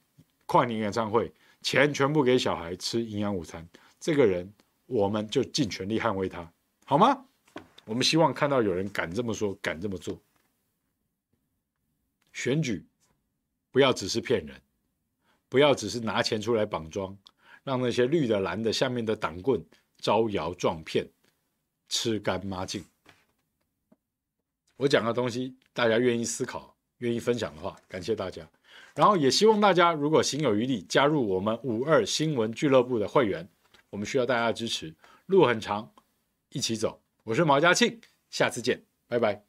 [0.46, 1.34] 跨年演唱会。
[1.62, 3.68] 钱全部给小孩吃营养午餐，
[4.00, 4.52] 这个人
[4.86, 6.52] 我们就尽全力捍卫他，
[6.86, 7.26] 好吗？
[7.86, 10.20] 我们希望看到有人敢这么说，敢这么做。
[12.32, 12.86] 选举
[13.72, 14.62] 不要只是骗人，
[15.50, 17.18] 不要只是拿钱出来绑桩，
[17.64, 19.64] 让那些绿的蓝的下面的党棍
[19.98, 21.10] 招摇撞骗，
[21.90, 22.86] 吃干抹净。
[24.78, 28.48] 我讲的东西，大家愿意思考、愿意分享的话，感谢大家。
[29.00, 33.48] 然后也希望大家如果行有余力，加入我们五二新闻俱乐部的会员，
[33.92, 34.94] 我们需要大家的支持。
[35.28, 35.90] 路很长，
[36.50, 37.00] 一起走。
[37.24, 37.98] 我是毛家庆，
[38.30, 39.42] 下次见，拜拜。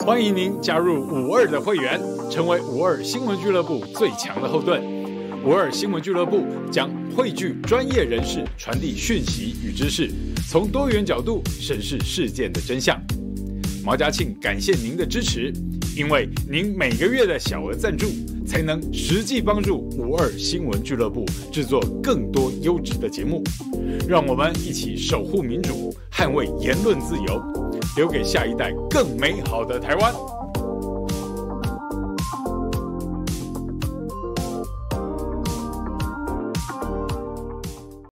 [0.00, 1.98] 欢迎您加入五二的会员，
[2.30, 4.84] 成为五二新闻俱乐部最强的后盾。
[5.42, 10.10] 五二新闻俱乐部将汇聚专业人士，传递讯息与知识，
[10.46, 13.00] 从多元角度审视事件的真相。
[13.82, 15.54] 毛家庆感谢您的支持。
[15.96, 18.06] 因为您每个月的小额赞助，
[18.46, 23.42] 才能实际帮助五二新闻俱乐部制作更多优质的节目。
[24.06, 27.42] 让我们一起守护民主，捍卫言论自由，
[27.96, 30.12] 留给下一代更美好的台湾。